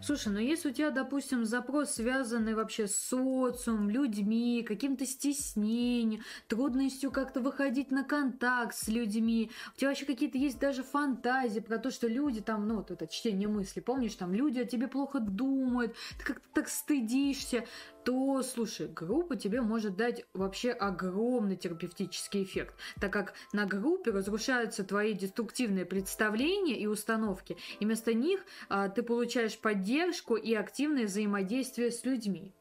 Слушай, 0.02 0.32
ну 0.32 0.40
если 0.40 0.70
у 0.70 0.74
тебя, 0.74 0.92
допустим, 0.92 1.46
запрос 1.46 1.92
связанный 1.92 2.56
вообще 2.56 2.88
с 2.88 2.96
социумом, 2.96 3.90
людьми, 3.90 4.64
каким-то 4.66 5.06
стеснением, 5.06 6.22
трудностью 6.48 7.12
как-то 7.12 7.42
выходить 7.42 7.92
на 7.92 8.04
контакт 8.04 8.76
с 8.76 8.88
людьми, 8.88 9.52
у 9.76 9.78
тебя 9.78 9.90
вообще 9.90 10.06
какие-то 10.06 10.38
есть 10.38 10.60
даже 10.60 10.84
фантазии 10.84 11.60
про 11.60 11.78
то, 11.78 11.92
что 11.92 12.08
люди 12.08 12.42
там, 12.42 12.68
ну 12.68 12.78
вот 12.78 12.92
это 12.92 13.08
чтение 13.08 13.48
мысли, 13.48 13.82
помнишь, 13.82 14.16
там 14.16 14.34
люди 14.34 14.60
о 14.60 14.66
тебе 14.66 14.88
плохо 14.88 15.20
думают, 15.20 15.96
ты 16.18 16.26
как-то 16.26 16.48
так 16.54 16.70
стыдишься, 16.70 17.66
то, 18.08 18.42
слушай, 18.42 18.88
группа 18.88 19.36
тебе 19.36 19.60
может 19.60 19.98
дать 19.98 20.24
вообще 20.34 20.72
огромный 20.72 21.58
терапевтический 21.58 22.44
эффект, 22.44 22.74
так 23.02 23.12
как 23.12 23.34
на 23.52 23.66
группе 23.66 24.12
разрушаются 24.12 24.86
твои 24.86 25.12
деструктивные 25.12 25.86
представления 25.86 26.80
и 26.80 26.86
установки, 26.86 27.58
и 27.82 27.84
вместо 27.84 28.14
них 28.14 28.46
а, 28.70 28.88
ты 28.88 29.04
получаешь 29.04 29.60
поддержку 29.60 30.38
и 30.38 30.54
активное 30.54 31.08
взаимодействие 31.08 31.92
с 31.92 32.06
людьми. 32.06 32.54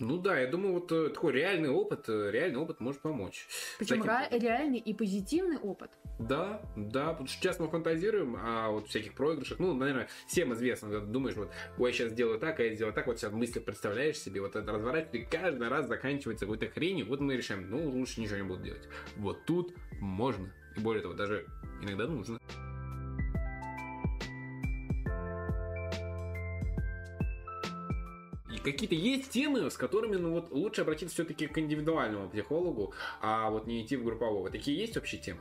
Ну 0.00 0.16
да, 0.16 0.38
я 0.38 0.46
думаю, 0.46 0.74
вот 0.74 0.90
э, 0.92 1.10
такой 1.10 1.34
реальный 1.34 1.68
опыт, 1.68 2.08
э, 2.08 2.30
реальный 2.30 2.58
опыт 2.58 2.80
может 2.80 3.02
помочь. 3.02 3.46
Причем 3.78 4.02
таким... 4.02 4.40
реальный 4.40 4.78
и 4.78 4.94
позитивный 4.94 5.58
опыт. 5.58 5.90
Да, 6.18 6.62
да, 6.74 7.10
потому 7.10 7.26
что 7.26 7.36
сейчас 7.36 7.58
мы 7.58 7.68
фантазируем 7.68 8.34
о 8.36 8.70
вот 8.70 8.88
всяких 8.88 9.12
проигрышах. 9.12 9.58
Ну, 9.58 9.74
наверное, 9.74 10.08
всем 10.26 10.54
известно, 10.54 10.88
когда 10.88 11.04
ты 11.04 11.12
думаешь, 11.12 11.36
вот, 11.36 11.50
ой, 11.76 11.90
я 11.90 11.96
сейчас 11.96 12.12
сделаю 12.12 12.38
так, 12.38 12.58
а 12.60 12.62
я 12.62 12.74
сделаю 12.74 12.94
так, 12.94 13.06
вот 13.06 13.18
сейчас 13.18 13.32
мысли 13.32 13.58
представляешь 13.58 14.18
себе, 14.18 14.40
вот 14.40 14.56
это 14.56 14.72
разворачивается, 14.72 15.18
и 15.18 15.24
каждый 15.24 15.68
раз 15.68 15.86
заканчивается 15.86 16.46
какой-то 16.46 16.68
хренью, 16.68 17.06
вот 17.06 17.20
мы 17.20 17.36
решаем, 17.36 17.68
ну, 17.68 17.90
лучше 17.90 18.22
ничего 18.22 18.36
не 18.38 18.42
буду 18.42 18.62
делать. 18.62 18.88
Вот 19.16 19.44
тут 19.44 19.74
можно, 20.00 20.50
и 20.76 20.80
более 20.80 21.02
того, 21.02 21.12
даже 21.12 21.44
иногда 21.82 22.06
нужно. 22.06 22.38
Какие-то 28.62 28.94
есть 28.94 29.30
темы, 29.30 29.70
с 29.70 29.76
которыми, 29.76 30.16
ну 30.16 30.32
вот, 30.32 30.50
лучше 30.50 30.82
обратиться 30.82 31.14
все-таки 31.14 31.46
к 31.46 31.58
индивидуальному 31.58 32.28
психологу, 32.28 32.94
а 33.20 33.50
вот 33.50 33.66
не 33.66 33.82
идти 33.82 33.96
в 33.96 34.04
группового. 34.04 34.50
Такие 34.50 34.78
есть 34.78 34.96
общие 34.96 35.20
темы? 35.20 35.40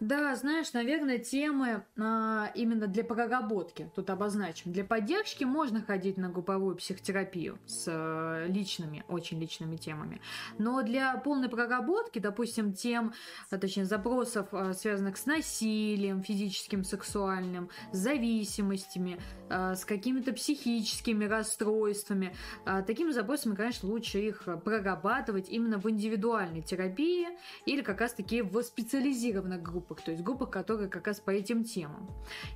Да, 0.00 0.34
знаешь, 0.34 0.72
наверное, 0.72 1.18
темы 1.18 1.84
а, 1.98 2.50
именно 2.54 2.86
для 2.86 3.04
проработки, 3.04 3.90
тут 3.94 4.08
обозначим. 4.08 4.72
Для 4.72 4.82
поддержки 4.82 5.44
можно 5.44 5.82
ходить 5.82 6.16
на 6.16 6.30
групповую 6.30 6.74
психотерапию 6.76 7.58
с 7.66 7.84
а, 7.86 8.46
личными, 8.46 9.04
очень 9.08 9.38
личными 9.38 9.76
темами. 9.76 10.22
Но 10.56 10.80
для 10.80 11.14
полной 11.18 11.50
проработки, 11.50 12.18
допустим, 12.18 12.72
тем, 12.72 13.12
а, 13.50 13.58
точнее, 13.58 13.84
запросов, 13.84 14.48
а, 14.52 14.72
связанных 14.72 15.18
с 15.18 15.26
насилием, 15.26 16.22
физическим, 16.22 16.82
сексуальным, 16.82 17.68
с 17.92 17.98
зависимостями, 17.98 19.20
а, 19.50 19.74
с 19.74 19.84
какими-то 19.84 20.32
психическими 20.32 21.26
расстройствами, 21.26 22.34
а, 22.64 22.80
такими 22.80 23.10
запросами, 23.10 23.54
конечно, 23.54 23.86
лучше 23.86 24.18
их 24.18 24.48
прорабатывать 24.64 25.50
именно 25.50 25.76
в 25.76 25.90
индивидуальной 25.90 26.62
терапии 26.62 27.28
или 27.66 27.82
как 27.82 28.00
раз-таки 28.00 28.40
в 28.40 28.62
специализированных 28.62 29.62
группах 29.62 29.89
группах, 29.90 30.04
то 30.04 30.10
есть 30.10 30.22
группах, 30.22 30.50
которые 30.50 30.88
как 30.88 31.06
раз 31.06 31.20
по 31.20 31.30
этим 31.30 31.64
темам. 31.64 32.08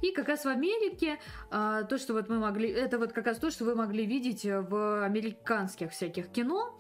И 0.02 0.12
как 0.12 0.28
раз 0.28 0.44
в 0.44 0.48
Америке 0.48 1.18
а, 1.50 1.82
то, 1.82 1.98
что 1.98 2.14
вот 2.14 2.28
мы 2.28 2.38
могли, 2.38 2.68
это 2.68 2.98
вот 2.98 3.12
как 3.12 3.26
раз 3.26 3.38
то, 3.38 3.50
что 3.50 3.64
вы 3.64 3.74
могли 3.74 4.06
видеть 4.06 4.44
в 4.44 5.04
американских 5.04 5.90
всяких 5.90 6.28
кино, 6.28 6.78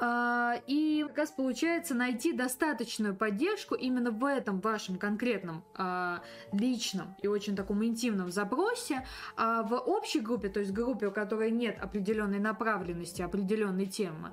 и 0.00 1.04
как 1.08 1.18
раз 1.18 1.30
получается 1.30 1.94
найти 1.94 2.32
достаточную 2.32 3.14
поддержку 3.14 3.74
именно 3.74 4.10
в 4.10 4.24
этом 4.24 4.60
вашем 4.60 4.98
конкретном 4.98 5.64
а, 5.74 6.22
личном 6.52 7.14
и 7.22 7.28
очень 7.28 7.56
таком 7.56 7.84
интимном 7.84 8.30
запросе. 8.30 9.06
А 9.36 9.62
в 9.62 9.74
общей 9.74 10.20
группе, 10.20 10.48
то 10.48 10.60
есть 10.60 10.72
группе, 10.72 11.06
у 11.06 11.12
которой 11.12 11.50
нет 11.50 11.78
определенной 11.80 12.38
направленности, 12.40 13.22
определенной 13.22 13.86
темы, 13.86 14.32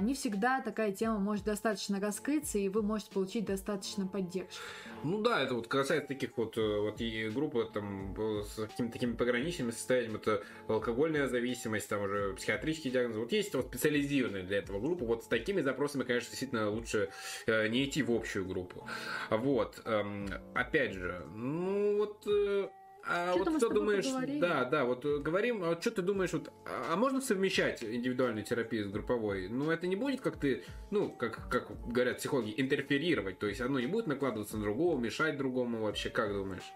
не 0.00 0.14
всегда 0.14 0.60
такая 0.60 0.92
тема 0.92 1.18
может 1.18 1.44
достаточно 1.44 2.00
раскрыться, 2.00 2.58
и 2.58 2.68
вы 2.68 2.82
можете 2.82 3.10
получить 3.12 3.44
достаточно 3.44 4.06
поддержки. 4.06 4.60
Ну 5.04 5.20
да, 5.20 5.42
это 5.42 5.54
вот 5.54 5.66
касается 5.66 6.06
таких 6.06 6.30
вот, 6.36 6.56
э, 6.56 6.80
вот 6.80 7.00
и 7.00 7.28
группы 7.28 7.68
там 7.72 8.14
с 8.44 8.54
какими-то 8.54 8.92
такими 8.92 9.14
пограничными 9.14 9.72
состояниями, 9.72 10.16
это 10.16 10.44
алкогольная 10.68 11.26
зависимость, 11.26 11.88
там 11.88 12.02
уже 12.02 12.34
психиатрические 12.34 12.92
диагнозы. 12.92 13.18
Вот 13.18 13.32
есть 13.32 13.52
вот 13.54 13.66
специализированные 13.66 14.44
для 14.44 14.58
этого 14.58 14.78
группы. 14.78 14.91
Вот 15.00 15.24
с 15.24 15.26
такими 15.26 15.60
запросами, 15.60 16.04
конечно, 16.04 16.30
действительно 16.30 16.70
лучше 16.70 17.10
э, 17.46 17.68
не 17.68 17.84
идти 17.84 18.02
в 18.02 18.10
общую 18.10 18.46
группу. 18.46 18.88
Вот. 19.30 19.80
Эм, 19.84 20.28
опять 20.54 20.92
же, 20.92 21.26
ну 21.34 21.96
вот 21.98 22.26
э, 22.26 22.68
а 23.04 23.32
что 23.32 23.50
вот 23.50 23.58
что 23.58 23.68
думаешь, 23.68 24.04
поговорили? 24.04 24.40
да, 24.40 24.64
да, 24.64 24.84
вот 24.84 25.04
э, 25.04 25.18
говорим, 25.18 25.64
а 25.64 25.70
вот 25.70 25.80
что 25.80 25.90
ты 25.90 26.02
думаешь, 26.02 26.32
вот, 26.32 26.52
а, 26.66 26.92
а 26.92 26.96
можно 26.96 27.20
совмещать 27.20 27.82
индивидуальную 27.82 28.44
терапию 28.44 28.88
с 28.88 28.92
групповой? 28.92 29.48
Ну, 29.48 29.70
это 29.70 29.88
не 29.88 29.96
будет 29.96 30.20
как 30.20 30.38
ты, 30.38 30.64
ну, 30.90 31.10
как, 31.10 31.48
как 31.48 31.88
говорят 31.88 32.18
психологи, 32.18 32.54
интерферировать, 32.56 33.38
то 33.40 33.48
есть 33.48 33.60
одно 33.60 33.80
не 33.80 33.88
будет 33.88 34.06
накладываться 34.06 34.56
на 34.56 34.62
другого, 34.62 34.98
мешать 34.98 35.36
другому 35.36 35.82
вообще, 35.82 36.10
как 36.10 36.32
думаешь? 36.32 36.72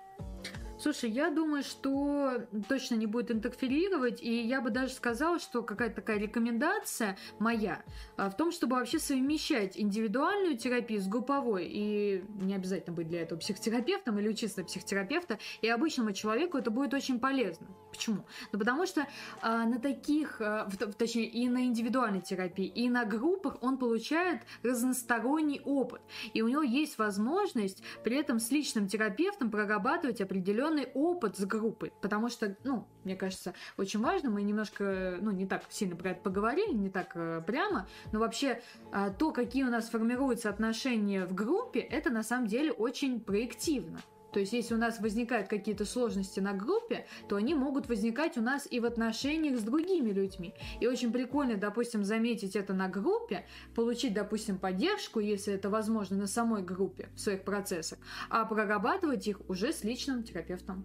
Слушай, 0.87 1.11
я 1.11 1.31
думаю, 1.31 1.64
что 1.64 2.46
точно 2.68 2.94
не 2.94 3.07
будет 3.07 3.33
интерферировать, 3.33 4.22
и 4.22 4.42
я 4.42 4.61
бы 4.61 4.70
даже 4.70 4.92
сказала, 4.92 5.40
что 5.40 5.64
какая-то 5.64 5.96
такая 5.96 6.16
рекомендация 6.16 7.18
моя 7.40 7.83
а, 8.16 8.31
в 8.31 8.37
том, 8.37 8.53
чтобы 8.53 8.77
вообще 8.77 9.01
совмещать 9.01 9.77
индивидуальную 9.77 10.57
терапию 10.57 11.01
с 11.01 11.09
групповой, 11.09 11.66
и 11.68 12.25
не 12.40 12.55
обязательно 12.55 12.94
быть 12.94 13.09
для 13.09 13.22
этого 13.22 13.37
психотерапевтом 13.40 14.20
или 14.20 14.29
учиться 14.29 14.62
психотерапевта, 14.62 15.40
и 15.61 15.68
обычному 15.68 16.12
человеку 16.12 16.57
это 16.57 16.70
будет 16.70 16.94
очень 16.94 17.18
полезно. 17.18 17.66
Почему? 17.90 18.25
Ну, 18.53 18.59
потому 18.61 18.87
что 18.87 19.09
а, 19.40 19.64
на 19.64 19.81
таких, 19.81 20.40
а, 20.40 20.68
точнее, 20.96 21.27
и 21.27 21.49
на 21.49 21.64
индивидуальной 21.64 22.20
терапии, 22.20 22.66
и 22.66 22.88
на 22.88 23.05
группах 23.05 23.57
он 23.61 23.77
получает 23.77 24.42
разносторонний 24.62 25.61
опыт, 25.64 26.03
и 26.33 26.42
у 26.42 26.49
него 26.49 26.62
есть 26.62 26.96
возможность 26.96 27.83
при 28.05 28.16
этом 28.18 28.38
с 28.38 28.53
личным 28.53 28.87
терапевтом 28.87 29.51
прорабатывать 29.51 30.20
определенные 30.20 30.76
определенный 30.77 30.91
опыт 30.95 31.37
с 31.37 31.45
группой, 31.45 31.93
потому 32.01 32.29
что, 32.29 32.57
ну, 32.65 32.87
мне 33.05 33.17
кажется, 33.17 33.55
очень 33.77 34.01
важно, 34.01 34.31
мы 34.31 34.43
немножко, 34.43 35.17
ну, 35.21 35.31
не 35.31 35.47
так 35.47 35.65
сильно 35.71 35.97
про 35.97 36.11
это 36.11 36.23
поговорили, 36.23 36.73
не 36.73 36.91
так 36.91 37.12
э, 37.15 37.43
прямо, 37.47 37.87
но 38.12 38.21
вообще 38.21 38.61
э, 38.93 39.12
то, 39.19 39.33
какие 39.33 39.65
у 39.65 39.71
нас 39.71 39.89
формируются 39.89 40.51
отношения 40.51 41.25
в 41.25 41.35
группе, 41.35 41.81
это 41.81 42.11
на 42.11 42.23
самом 42.23 42.47
деле 42.47 42.73
очень 42.73 43.21
проективно. 43.21 44.01
То 44.37 44.40
есть, 44.40 44.53
если 44.53 44.75
у 44.75 44.77
нас 44.77 45.01
возникают 45.01 45.49
какие-то 45.49 45.87
сложности 45.87 46.40
на 46.40 46.53
группе, 46.53 47.07
то 47.27 47.37
они 47.37 47.55
могут 47.55 47.88
возникать 47.88 48.37
у 48.37 48.42
нас 48.42 48.68
и 48.70 48.81
в 48.81 48.85
отношениях 48.85 49.59
с 49.59 49.62
другими 49.62 50.11
людьми. 50.11 50.53
И 50.79 50.87
очень 50.87 51.11
прикольно, 51.11 51.57
допустим, 51.57 52.05
заметить 52.05 52.55
это 52.55 52.75
на 52.75 52.87
группе, 52.87 53.46
получить, 53.75 54.12
допустим, 54.12 54.59
поддержку, 54.59 55.20
если 55.20 55.55
это 55.55 55.70
возможно, 55.70 56.18
на 56.18 56.27
самой 56.27 56.62
группе 56.62 57.09
в 57.14 57.20
своих 57.20 57.44
процессах, 57.44 57.99
а 58.29 58.44
прорабатывать 58.44 59.27
их 59.27 59.40
уже 59.49 59.72
с 59.72 59.85
личным 59.85 60.22
терапевтом. 60.22 60.85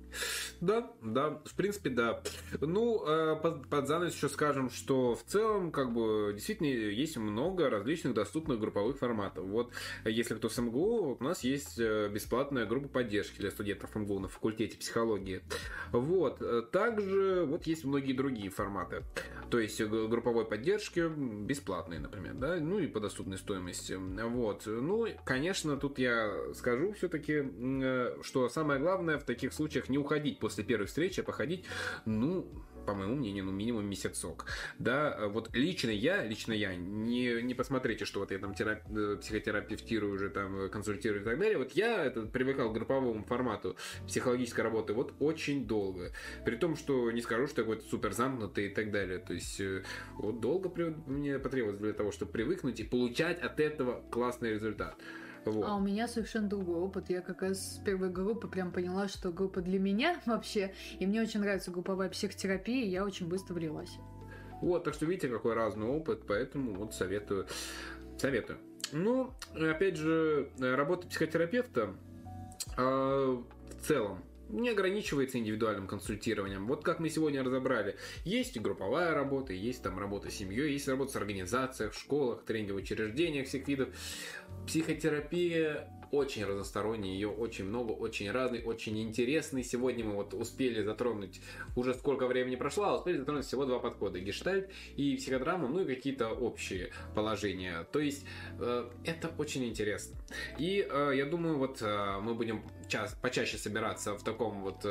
Да, 0.61 0.89
да, 1.01 1.41
в 1.43 1.53
принципе, 1.55 1.89
да. 1.89 2.23
Ну, 2.61 3.05
э, 3.05 3.35
под, 3.35 3.67
под 3.67 3.85
занавес 3.85 4.13
еще 4.13 4.29
скажем, 4.29 4.69
что 4.69 5.13
в 5.13 5.23
целом, 5.23 5.73
как 5.73 5.91
бы, 5.91 6.31
действительно 6.33 6.67
есть 6.67 7.17
много 7.17 7.69
различных 7.69 8.13
доступных 8.13 8.61
групповых 8.61 8.97
форматов. 8.97 9.43
Вот, 9.43 9.73
если 10.05 10.35
кто 10.35 10.47
с 10.47 10.57
МГУ, 10.57 11.17
у 11.19 11.21
нас 11.21 11.43
есть 11.43 11.77
э, 11.79 12.07
бесплатная 12.07 12.65
группа 12.65 12.87
поддержки 12.87 13.40
для 13.41 13.51
студентов 13.51 13.93
МГУ 13.95 14.19
на 14.19 14.27
факультете 14.29 14.77
психологии. 14.77 15.41
Вот. 15.91 16.71
Также 16.71 17.43
вот 17.45 17.67
есть 17.67 17.83
многие 17.83 18.13
другие 18.13 18.49
форматы. 18.49 19.03
То 19.49 19.59
есть 19.59 19.81
групповой 19.81 20.45
поддержки 20.45 21.09
бесплатные, 21.09 21.99
например, 21.99 22.35
да, 22.35 22.55
ну 22.55 22.79
и 22.79 22.87
по 22.87 23.01
доступной 23.01 23.37
стоимости. 23.37 23.93
Вот. 23.93 24.63
Ну, 24.65 25.07
конечно, 25.25 25.75
тут 25.75 25.99
я 25.99 26.33
скажу 26.53 26.93
все-таки, 26.93 27.43
что 28.23 28.47
самое 28.47 28.79
главное 28.79 29.17
в 29.17 29.25
таких 29.25 29.51
случаях 29.53 29.89
не 29.89 29.97
уходить 29.97 30.39
после 30.39 30.63
первой 30.63 30.85
встречи, 30.85 31.19
а 31.19 31.23
походить, 31.23 31.65
ну, 32.05 32.47
по 32.85 32.93
моему 32.93 33.15
мнению, 33.15 33.45
ну, 33.45 33.51
минимум 33.51 33.85
месяцок. 33.85 34.45
Да, 34.79 35.27
вот 35.27 35.49
лично 35.53 35.89
я, 35.89 36.23
лично 36.23 36.53
я, 36.53 36.75
не, 36.75 37.41
не 37.41 37.53
посмотрите, 37.53 38.05
что 38.05 38.19
вот 38.19 38.31
я 38.31 38.39
там 38.39 38.53
терап, 38.53 38.79
э, 38.89 39.17
психотерапевтирую 39.21 40.13
уже, 40.13 40.29
там, 40.29 40.69
консультирую 40.69 41.21
и 41.21 41.25
так 41.25 41.39
далее. 41.39 41.57
Вот 41.57 41.71
я 41.71 42.05
это, 42.05 42.21
привыкал 42.23 42.71
к 42.71 42.73
групповому 42.73 43.23
формату 43.25 43.75
психологической 44.07 44.63
работы 44.63 44.93
вот 44.93 45.13
очень 45.19 45.67
долго. 45.67 46.11
При 46.45 46.55
том, 46.55 46.75
что 46.75 47.11
не 47.11 47.21
скажу, 47.21 47.47
что 47.47 47.61
я 47.61 47.65
какой-то 47.65 47.87
супер 47.89 48.13
замкнутый 48.13 48.67
и 48.67 48.69
так 48.69 48.91
далее. 48.91 49.19
То 49.19 49.33
есть, 49.33 49.59
э, 49.59 49.83
вот 50.15 50.39
долго 50.39 50.69
мне 51.05 51.39
потребовалось 51.39 51.79
для 51.79 51.93
того, 51.93 52.11
чтобы 52.11 52.31
привыкнуть 52.31 52.79
и 52.79 52.83
получать 52.83 53.39
от 53.41 53.59
этого 53.59 54.03
классный 54.09 54.53
результат. 54.53 54.97
Вот. 55.45 55.65
А 55.67 55.75
у 55.75 55.79
меня 55.79 56.07
совершенно 56.07 56.47
другой 56.47 56.79
опыт. 56.79 57.09
Я 57.09 57.21
как 57.21 57.41
раз 57.41 57.75
с 57.75 57.77
первой 57.79 58.09
группы 58.09 58.47
прям 58.47 58.71
поняла, 58.71 59.07
что 59.07 59.31
группа 59.31 59.61
для 59.61 59.79
меня 59.79 60.21
вообще. 60.25 60.73
И 60.99 61.05
мне 61.05 61.21
очень 61.21 61.39
нравится 61.39 61.71
групповая 61.71 62.09
психотерапия, 62.09 62.85
и 62.85 62.89
я 62.89 63.03
очень 63.03 63.27
быстро 63.27 63.53
влилась. 63.55 63.91
Вот, 64.61 64.83
так 64.83 64.93
что 64.93 65.05
видите, 65.05 65.27
какой 65.27 65.55
разный 65.55 65.87
опыт, 65.87 66.23
поэтому 66.27 66.75
вот 66.75 66.93
советую. 66.93 67.47
Советую. 68.17 68.59
Ну, 68.91 69.31
опять 69.55 69.95
же, 69.95 70.49
работа 70.59 71.07
психотерапевта 71.07 71.95
э, 72.77 72.81
в 72.81 73.87
целом 73.87 74.23
не 74.51 74.69
ограничивается 74.69 75.37
индивидуальным 75.37 75.87
консультированием. 75.87 76.67
Вот 76.67 76.83
как 76.83 76.99
мы 76.99 77.09
сегодня 77.09 77.43
разобрали, 77.43 77.95
есть 78.23 78.59
групповая 78.59 79.13
работа, 79.13 79.53
есть 79.53 79.83
там 79.83 79.97
работа 79.97 80.29
с 80.29 80.35
семьей, 80.35 80.73
есть 80.73 80.87
работа 80.87 81.11
с 81.13 81.15
организациях, 81.15 81.93
школах, 81.93 82.43
тренинговых 82.43 82.83
учреждениях 82.83 83.47
всех 83.47 83.67
видов. 83.67 83.89
Психотерапия 84.67 85.89
очень 86.11 86.45
разносторонний, 86.45 87.13
ее 87.13 87.29
очень 87.29 87.65
много, 87.65 87.91
очень 87.91 88.29
разный, 88.31 88.63
очень 88.63 88.99
интересный. 89.01 89.63
Сегодня 89.63 90.05
мы 90.05 90.15
вот 90.15 90.33
успели 90.33 90.83
затронуть, 90.83 91.41
уже 91.75 91.93
сколько 91.93 92.27
времени 92.27 92.55
прошло, 92.55 92.85
а 92.85 92.97
успели 92.97 93.17
затронуть 93.17 93.45
всего 93.45 93.65
два 93.65 93.79
подхода. 93.79 94.19
Гештальт 94.19 94.69
и 94.95 95.15
психодрама, 95.15 95.67
ну 95.67 95.81
и 95.81 95.85
какие-то 95.85 96.29
общие 96.29 96.91
положения. 97.15 97.85
То 97.91 97.99
есть 97.99 98.25
э, 98.59 98.89
это 99.05 99.31
очень 99.37 99.65
интересно. 99.65 100.17
И 100.57 100.87
э, 100.89 101.11
я 101.15 101.25
думаю, 101.25 101.57
вот 101.57 101.81
э, 101.81 102.19
мы 102.21 102.35
будем 102.35 102.63
час, 102.87 103.15
почаще 103.21 103.57
собираться 103.57 104.15
в 104.17 104.23
таком 104.23 104.61
вот 104.61 104.81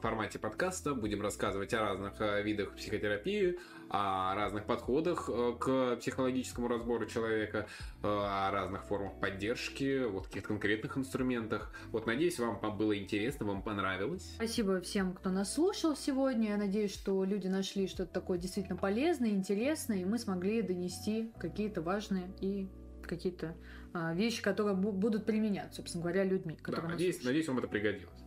формате 0.00 0.38
подкаста, 0.38 0.94
будем 0.94 1.22
рассказывать 1.22 1.72
о 1.72 1.80
разных 1.80 2.20
видах 2.44 2.76
психотерапии, 2.76 3.58
о 3.90 4.34
разных 4.34 4.66
подходах 4.66 5.28
э, 5.32 5.54
к 5.58 5.96
психологическому 5.96 6.68
разбору 6.68 7.06
человека, 7.06 7.68
э, 8.02 8.06
о 8.06 8.50
разных 8.50 8.84
формах 8.84 9.18
поддержки, 9.20 10.04
вот 10.04 10.26
каких-то 10.26 10.48
конкретных 10.48 10.96
инструментах. 10.96 11.72
Вот 11.90 12.06
надеюсь, 12.06 12.38
вам 12.38 12.58
было 12.76 12.96
интересно, 12.98 13.46
вам 13.46 13.62
понравилось. 13.62 14.32
Спасибо 14.34 14.80
всем, 14.80 15.14
кто 15.14 15.30
нас 15.30 15.54
слушал 15.54 15.96
сегодня. 15.96 16.50
Я 16.50 16.56
надеюсь, 16.56 16.92
что 16.92 17.24
люди 17.24 17.46
нашли 17.46 17.88
что-то 17.88 18.12
такое 18.12 18.38
действительно 18.38 18.76
полезное, 18.76 19.30
интересное, 19.30 19.98
и 19.98 20.04
мы 20.04 20.18
смогли 20.18 20.62
донести 20.62 21.32
какие-то 21.38 21.82
важные 21.82 22.32
и 22.40 22.68
какие-то 23.02 23.56
а, 23.94 24.12
вещи, 24.14 24.42
которые 24.42 24.76
будут 24.76 25.24
применяться, 25.24 25.76
собственно 25.76 26.02
говоря, 26.02 26.24
людьми. 26.24 26.58
Да, 26.66 26.82
надеюсь, 26.82 27.24
надеюсь, 27.24 27.48
вам 27.48 27.58
это 27.58 27.68
пригодилось. 27.68 28.20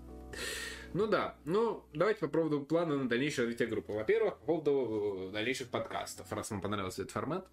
Ну 0.94 1.08
да, 1.08 1.36
ну 1.46 1.84
давайте 1.94 2.20
по 2.22 2.28
поводу 2.28 2.62
плана 2.62 2.98
на 2.98 3.08
дальнейшее 3.08 3.46
развитие 3.46 3.68
группы. 3.68 3.94
Во-первых, 3.94 4.38
по 4.40 4.46
поводу 4.46 5.30
э, 5.30 5.32
дальнейших 5.32 5.70
подкастов, 5.70 6.32
раз 6.32 6.52
вам 6.52 6.62
понравился 6.62 7.04
этот 7.04 7.14
формат. 7.14 7.48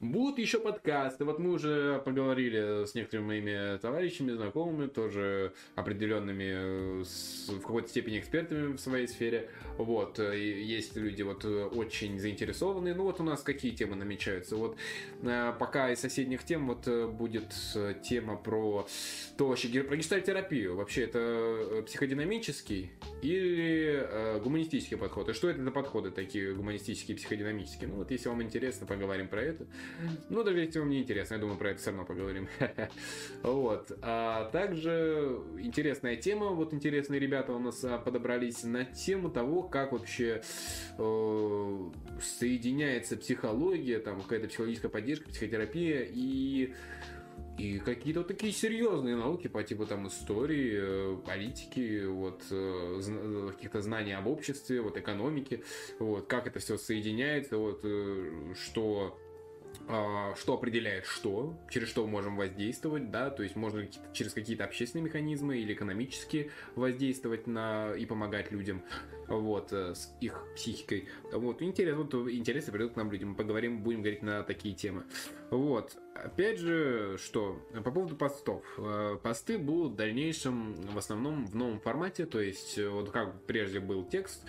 Э, 0.00 0.04
Будут 0.06 0.38
еще 0.38 0.58
подкасты. 0.58 1.24
Вот 1.24 1.38
мы 1.38 1.52
уже 1.52 2.02
поговорили 2.04 2.84
с 2.84 2.94
некоторыми 2.94 3.26
моими 3.26 3.78
товарищами, 3.78 4.32
знакомыми, 4.32 4.88
тоже 4.88 5.52
определенными, 5.74 7.02
с, 7.02 7.48
в 7.48 7.60
какой-то 7.60 7.88
степени 7.88 8.18
экспертами 8.18 8.74
в 8.74 8.78
своей 8.78 9.08
сфере. 9.08 9.48
Вот. 9.78 10.18
И 10.18 10.62
есть 10.62 10.96
люди 10.96 11.22
вот 11.22 11.44
очень 11.44 12.18
заинтересованные. 12.20 12.94
Ну 12.94 13.04
вот 13.04 13.20
у 13.20 13.22
нас 13.22 13.42
какие 13.42 13.72
темы 13.72 13.96
намечаются. 13.96 14.56
Вот 14.56 14.76
э, 15.22 15.52
пока 15.58 15.90
из 15.90 16.00
соседних 16.00 16.44
тем 16.44 16.66
вот 16.68 16.86
э, 16.86 17.06
будет 17.06 17.54
тема 18.02 18.36
про 18.36 18.86
то, 19.38 19.48
вообще 19.48 19.82
про 19.82 19.96
гештальтерапию. 19.96 20.76
Вообще 20.76 21.04
это 21.04 21.18
э, 21.18 21.82
психодинамический 21.86 22.92
или 23.22 24.06
э, 24.06 24.40
гуманистический 24.40 24.96
подход. 24.96 25.30
И 25.30 25.32
что 25.32 25.48
это 25.48 25.62
за 25.62 25.70
подходы 25.70 26.10
такие 26.10 26.54
гуманистические, 26.54 27.16
психодинамические? 27.16 27.88
Ну 27.88 27.96
вот 27.96 28.10
если 28.10 28.28
вам 28.28 28.42
интересно, 28.42 28.86
поговорим 28.86 29.28
про 29.28 29.42
это. 29.42 29.66
Ну, 30.28 30.44
даже 30.44 30.60
если 30.60 30.78
вам 30.78 30.90
не 30.90 31.00
интересно, 31.00 31.34
я 31.34 31.40
думаю, 31.40 31.58
про 31.58 31.70
это 31.70 31.80
все 31.80 31.90
равно 31.90 32.04
поговорим. 32.04 32.48
Вот. 33.42 33.92
А 34.02 34.50
также 34.50 35.40
интересная 35.58 36.16
тема, 36.16 36.48
вот 36.48 36.74
интересные 36.74 37.20
ребята 37.20 37.52
у 37.52 37.58
нас 37.58 37.82
а, 37.84 37.98
подобрались 37.98 38.64
на 38.64 38.84
тему 38.84 39.30
того, 39.30 39.62
как 39.62 39.92
вообще 39.92 40.42
э, 40.98 41.90
соединяется 42.20 43.16
психология, 43.16 43.98
там 43.98 44.20
какая-то 44.20 44.48
психологическая 44.48 44.90
поддержка, 44.90 45.28
психотерапия 45.28 46.06
и 46.08 46.74
и 47.58 47.78
какие-то 47.78 48.20
вот 48.20 48.28
такие 48.28 48.52
серьезные 48.52 49.16
науки 49.16 49.48
по 49.48 49.62
типу 49.62 49.86
там 49.86 50.08
истории, 50.08 50.74
э, 50.76 51.16
политики, 51.24 52.04
вот 52.04 52.42
э, 52.50 53.50
каких-то 53.54 53.80
знаний 53.80 54.12
об 54.12 54.26
обществе, 54.26 54.82
вот 54.82 54.98
экономики, 54.98 55.64
вот 55.98 56.26
как 56.26 56.46
это 56.46 56.58
все 56.58 56.76
соединяется, 56.76 57.56
вот 57.56 57.82
что 58.56 59.18
что 59.86 60.54
определяет 60.54 61.06
что, 61.06 61.56
через 61.70 61.88
что 61.88 62.04
мы 62.04 62.10
можем 62.10 62.36
воздействовать, 62.36 63.10
да, 63.10 63.30
то 63.30 63.42
есть 63.42 63.56
можно 63.56 63.86
через 64.12 64.32
какие-то 64.32 64.64
общественные 64.64 65.04
механизмы 65.04 65.58
или 65.58 65.74
экономически 65.74 66.50
воздействовать 66.74 67.46
на 67.46 67.94
и 67.94 68.04
помогать 68.04 68.50
людям, 68.50 68.82
вот, 69.28 69.72
э, 69.72 69.94
с 69.94 70.14
их 70.20 70.44
психикой. 70.54 71.08
Вот, 71.32 71.62
интересно, 71.62 72.02
вот 72.02 72.14
интересно 72.30 72.72
придут 72.72 72.92
к 72.92 72.96
нам 72.96 73.10
люди, 73.10 73.24
мы 73.24 73.34
поговорим, 73.34 73.82
будем 73.82 74.02
говорить 74.02 74.22
на 74.22 74.42
такие 74.42 74.74
темы. 74.74 75.04
Вот, 75.50 75.96
опять 76.14 76.58
же, 76.58 77.18
что, 77.18 77.60
по 77.84 77.90
поводу 77.90 78.16
постов. 78.16 78.64
Э, 78.78 79.16
посты 79.22 79.58
будут 79.58 79.92
в 79.92 79.96
дальнейшем 79.96 80.74
в 80.74 80.98
основном 80.98 81.46
в 81.46 81.54
новом 81.54 81.80
формате, 81.80 82.26
то 82.26 82.40
есть, 82.40 82.78
э, 82.78 82.88
вот 82.88 83.10
как 83.10 83.42
прежде 83.46 83.80
был 83.80 84.04
текст, 84.04 84.44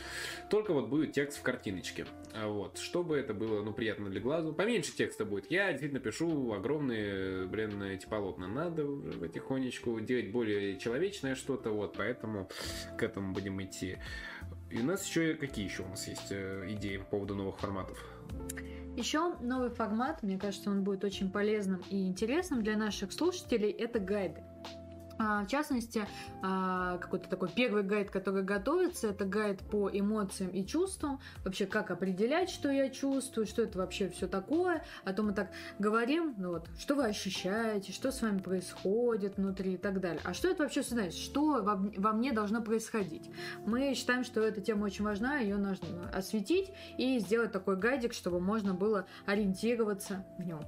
только 0.49 0.73
вот 0.73 0.87
будет 0.87 1.13
текст 1.13 1.39
в 1.39 1.43
картиночке. 1.43 2.05
Вот, 2.45 2.77
чтобы 2.77 3.17
это 3.17 3.33
было, 3.33 3.63
ну, 3.63 3.73
приятно 3.73 4.09
для 4.09 4.21
глазу. 4.21 4.53
Поменьше 4.53 4.95
текста 4.95 5.25
будет. 5.25 5.49
Я 5.49 5.69
действительно 5.69 5.99
пишу 5.99 6.53
огромные, 6.53 7.47
блин, 7.47 7.81
эти 7.81 8.05
полотна. 8.05 8.47
Надо 8.47 8.85
уже 8.85 9.13
потихонечку 9.13 9.99
делать 10.01 10.31
более 10.31 10.77
человечное 10.77 11.35
что-то, 11.35 11.71
вот, 11.71 11.95
поэтому 11.97 12.49
к 12.97 13.03
этому 13.03 13.33
будем 13.33 13.61
идти. 13.63 13.97
И 14.69 14.79
у 14.79 14.83
нас 14.83 15.05
еще 15.05 15.33
какие 15.35 15.65
еще 15.65 15.83
у 15.83 15.87
нас 15.87 16.07
есть 16.07 16.31
э, 16.31 16.65
идеи 16.69 16.97
по 16.97 17.05
поводу 17.05 17.35
новых 17.35 17.57
форматов? 17.59 17.97
Еще 18.97 19.35
новый 19.41 19.69
формат, 19.69 20.23
мне 20.23 20.39
кажется, 20.39 20.71
он 20.71 20.83
будет 20.83 21.03
очень 21.03 21.31
полезным 21.31 21.83
и 21.89 22.07
интересным 22.07 22.63
для 22.63 22.75
наших 22.75 23.11
слушателей, 23.11 23.69
это 23.69 23.99
гайды. 23.99 24.43
А, 25.19 25.43
в 25.43 25.47
частности, 25.47 26.07
а, 26.41 26.97
какой-то 26.97 27.29
такой 27.29 27.49
первый 27.49 27.83
гайд, 27.83 28.09
который 28.11 28.43
готовится, 28.43 29.07
это 29.07 29.25
гайд 29.25 29.61
по 29.61 29.89
эмоциям 29.91 30.51
и 30.51 30.65
чувствам. 30.65 31.19
Вообще, 31.43 31.65
как 31.65 31.91
определять, 31.91 32.49
что 32.49 32.69
я 32.69 32.89
чувствую, 32.89 33.47
что 33.47 33.63
это 33.63 33.79
вообще 33.79 34.09
все 34.09 34.27
такое. 34.27 34.83
А 35.03 35.13
то 35.13 35.23
мы 35.23 35.33
так 35.33 35.49
говорим, 35.79 36.35
ну 36.37 36.51
вот, 36.51 36.69
что 36.77 36.95
вы 36.95 37.05
ощущаете, 37.05 37.91
что 37.91 38.11
с 38.11 38.21
вами 38.21 38.39
происходит 38.39 39.37
внутри 39.37 39.73
и 39.73 39.77
так 39.77 39.99
далее. 39.99 40.21
А 40.23 40.33
что 40.33 40.47
это 40.49 40.63
вообще 40.63 40.83
значит? 40.83 41.19
Что 41.19 41.61
во 41.63 42.13
мне 42.13 42.31
должно 42.31 42.61
происходить? 42.61 43.29
Мы 43.65 43.93
считаем, 43.95 44.23
что 44.23 44.41
эта 44.41 44.61
тема 44.61 44.85
очень 44.85 45.03
важна, 45.03 45.37
ее 45.37 45.57
нужно 45.57 46.09
осветить 46.13 46.71
и 46.97 47.19
сделать 47.19 47.51
такой 47.51 47.77
гайдик, 47.77 48.13
чтобы 48.13 48.39
можно 48.39 48.73
было 48.73 49.05
ориентироваться 49.25 50.25
в 50.37 50.45
нем. 50.45 50.61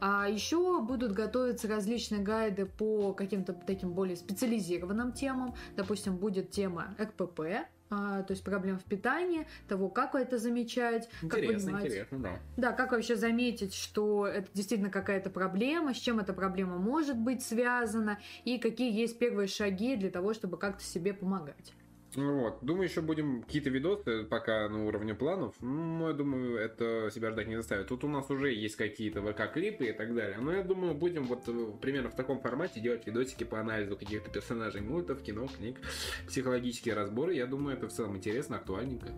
А 0.00 0.28
еще 0.28 0.80
будут 0.80 1.12
готовиться 1.12 1.68
различные 1.68 2.22
гайды 2.22 2.66
по 2.66 3.12
каким-то 3.12 3.52
таким 3.52 3.77
более 3.86 4.16
специализированным 4.16 5.12
темам. 5.12 5.54
Допустим, 5.76 6.16
будет 6.16 6.50
тема 6.50 6.94
ЭКПП, 6.98 7.68
а, 7.90 8.22
то 8.22 8.32
есть 8.32 8.44
проблем 8.44 8.78
в 8.78 8.84
питании, 8.84 9.46
того, 9.66 9.88
как 9.88 10.14
это 10.14 10.38
замечать, 10.38 11.08
интересно, 11.22 11.28
как 11.28 11.62
понимать, 11.64 11.86
интересно, 11.86 12.18
да. 12.18 12.40
Да, 12.56 12.72
как 12.72 12.92
вообще 12.92 13.16
заметить, 13.16 13.74
что 13.74 14.26
это 14.26 14.48
действительно 14.52 14.90
какая-то 14.90 15.30
проблема, 15.30 15.94
с 15.94 15.96
чем 15.96 16.20
эта 16.20 16.34
проблема 16.34 16.76
может 16.76 17.16
быть 17.16 17.42
связана, 17.42 18.18
и 18.44 18.58
какие 18.58 18.92
есть 18.92 19.18
первые 19.18 19.48
шаги 19.48 19.96
для 19.96 20.10
того, 20.10 20.34
чтобы 20.34 20.58
как-то 20.58 20.84
себе 20.84 21.14
помогать. 21.14 21.72
Вот. 22.14 22.58
Думаю, 22.62 22.88
еще 22.88 23.02
будем 23.02 23.42
какие-то 23.42 23.70
видосы 23.70 24.24
пока 24.24 24.68
на 24.68 24.86
уровне 24.86 25.14
планов. 25.14 25.54
Ну, 25.60 26.08
я 26.08 26.14
думаю, 26.14 26.56
это 26.56 27.10
себя 27.14 27.30
ждать 27.30 27.48
не 27.48 27.56
заставит. 27.56 27.88
Тут 27.88 28.04
у 28.04 28.08
нас 28.08 28.30
уже 28.30 28.52
есть 28.52 28.76
какие-то 28.76 29.20
ВК-клипы 29.20 29.86
и 29.86 29.92
так 29.92 30.14
далее. 30.14 30.38
Но 30.40 30.52
я 30.52 30.62
думаю, 30.62 30.94
будем 30.94 31.24
вот 31.24 31.46
э, 31.48 31.72
примерно 31.80 32.10
в 32.10 32.14
таком 32.14 32.40
формате 32.40 32.80
делать 32.80 33.06
видосики 33.06 33.44
по 33.44 33.60
анализу 33.60 33.96
каких-то 33.96 34.30
персонажей 34.30 34.80
мультов, 34.80 35.22
кино, 35.22 35.48
книг, 35.48 35.80
психологические 36.26 36.94
разборы. 36.94 37.34
Я 37.34 37.46
думаю, 37.46 37.76
это 37.76 37.88
в 37.88 37.92
целом 37.92 38.16
интересно, 38.16 38.56
актуальненько. 38.56 39.08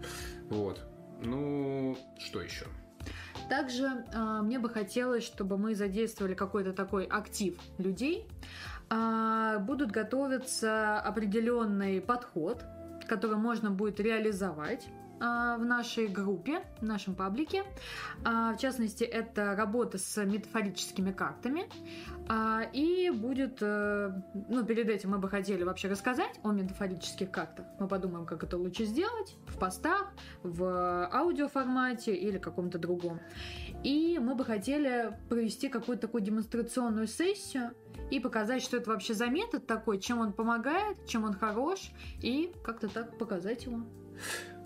Вот. 0.48 0.81
Ну, 1.22 1.96
что 2.18 2.42
еще? 2.42 2.66
Также 3.48 3.85
э, 4.12 4.40
мне 4.42 4.59
бы 4.59 4.68
хотелось, 4.68 5.24
чтобы 5.24 5.59
мы 5.59 5.76
задействовали 5.76 6.35
какой-то 6.35 6.72
такой 6.72 7.05
актив 7.05 7.57
людей. 7.79 8.26
Э, 8.90 9.59
будут 9.61 9.92
готовиться 9.92 10.98
определенный 10.98 12.00
подход 12.00 12.64
который 13.11 13.37
можно 13.37 13.73
будет 13.73 13.99
реализовать 13.99 14.87
а, 15.20 15.59
в 15.59 15.64
нашей 15.64 16.07
группе, 16.07 16.62
в 16.81 16.85
нашем 16.85 17.16
паблике. 17.16 17.64
А, 18.25 18.54
в 18.54 18.58
частности, 18.58 19.02
это 19.02 19.56
работа 19.56 19.98
с 19.98 20.25
метафорическими 20.25 21.11
картами. 21.11 21.69
А, 22.29 22.63
и 22.73 23.11
будет, 23.11 23.58
э, 23.61 24.13
ну, 24.48 24.65
перед 24.65 24.88
этим 24.88 25.11
мы 25.11 25.19
бы 25.19 25.29
хотели 25.29 25.65
вообще 25.65 25.88
рассказать 25.88 26.38
о 26.44 26.52
метафорических 26.52 27.33
картах. 27.33 27.67
Мы 27.81 27.88
подумаем, 27.88 28.27
как 28.27 28.44
это 28.44 28.56
лучше 28.56 28.85
сделать 28.85 29.37
в 29.48 29.58
постах, 29.58 30.13
в 30.44 31.11
аудиоформате 31.13 32.15
или 32.15 32.38
каком-то 32.38 32.79
другом. 32.79 33.19
И 33.83 34.18
мы 34.18 34.35
бы 34.35 34.44
хотели 34.44 35.18
провести 35.28 35.68
какую-то 35.68 36.02
такую 36.02 36.22
демонстрационную 36.22 37.06
сессию, 37.06 37.72
и 38.10 38.18
показать, 38.18 38.62
что 38.62 38.76
это 38.76 38.90
вообще 38.90 39.14
за 39.14 39.26
метод 39.26 39.66
такой, 39.66 40.00
чем 40.00 40.18
он 40.18 40.33
помогает, 40.33 41.06
чем 41.06 41.24
он 41.24 41.35
хорош, 41.35 41.92
и 42.20 42.52
как-то 42.64 42.88
так 42.88 43.16
показать 43.18 43.64
его. 43.64 43.83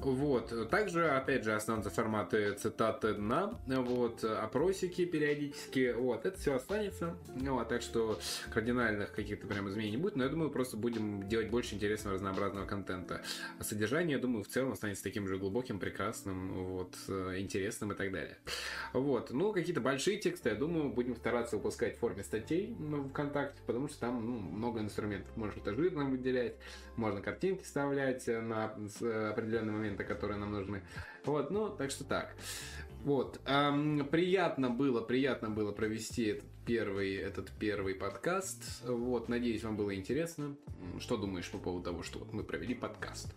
Вот. 0.05 0.71
Также, 0.71 1.09
опять 1.09 1.45
же, 1.45 1.55
останутся 1.55 1.91
форматы 1.91 2.53
цитаты 2.53 3.15
дна, 3.15 3.59
вот, 3.67 4.23
опросики 4.23 5.07
периодически, 5.07 5.95
вот, 5.97 6.27
это 6.27 6.39
все 6.39 6.55
останется, 6.55 7.17
вот, 7.27 7.69
так 7.69 7.81
что 7.81 8.21
кардинальных 8.53 9.13
каких-то 9.13 9.47
прям 9.47 9.69
изменений 9.71 9.93
не 9.93 10.03
будет, 10.03 10.17
но 10.17 10.25
я 10.25 10.31
думаю, 10.31 10.51
просто 10.51 10.77
будем 10.77 11.27
делать 11.27 11.49
больше 11.51 11.75
интересного, 11.75 12.17
разнообразного 12.17 12.67
контента. 12.67 13.23
А 13.59 13.65
содержание, 13.65 14.17
я 14.17 14.19
думаю, 14.19 14.45
в 14.45 14.49
целом 14.49 14.73
останется 14.73 15.03
таким 15.03 15.27
же 15.27 15.39
глубоким, 15.39 15.79
прекрасным, 15.79 16.53
вот, 16.53 16.95
интересным 17.09 17.93
и 17.93 17.95
так 17.95 18.13
далее. 18.13 18.37
Вот, 18.93 19.31
ну, 19.31 19.53
какие-то 19.53 19.81
большие 19.81 20.19
тексты, 20.19 20.51
я 20.51 20.55
думаю, 20.55 20.91
будем 20.91 21.17
стараться 21.17 21.57
выпускать 21.57 21.97
в 21.97 22.01
форме 22.01 22.23
статей 22.25 22.77
ну, 22.79 23.09
ВКонтакте, 23.09 23.63
потому 23.67 23.89
что 23.89 24.01
там, 24.01 24.25
ну, 24.25 24.39
много 24.39 24.81
инструментов, 24.81 25.35
можно 25.37 25.75
жирно 25.75 26.05
выделять, 26.05 26.57
можно 26.97 27.23
картинки 27.23 27.63
вставлять 27.63 28.27
на 28.27 28.65
определенный 28.65 29.73
момент 29.73 29.94
моменты, 29.95 30.05
которые 30.05 30.39
нам 30.39 30.53
нужны. 30.53 30.83
Вот, 31.25 31.51
ну, 31.51 31.69
так 31.69 31.91
что 31.91 32.05
так. 32.05 32.35
Вот, 33.05 33.41
эм, 33.47 34.07
приятно 34.11 34.71
было, 34.71 35.01
приятно 35.01 35.51
было 35.51 35.73
провести 35.73 36.25
этот 36.25 36.45
первый, 36.67 37.15
этот 37.17 37.51
первый 37.59 37.95
подкаст. 37.95 38.83
Вот, 38.87 39.29
надеюсь, 39.29 39.63
вам 39.63 39.77
было 39.77 39.95
интересно. 39.95 40.57
Что 40.99 41.17
думаешь 41.17 41.51
по 41.51 41.59
поводу 41.59 41.85
того, 41.85 42.03
что 42.03 42.19
вот 42.19 42.33
мы 42.33 42.43
провели 42.43 42.75
подкаст? 42.75 43.35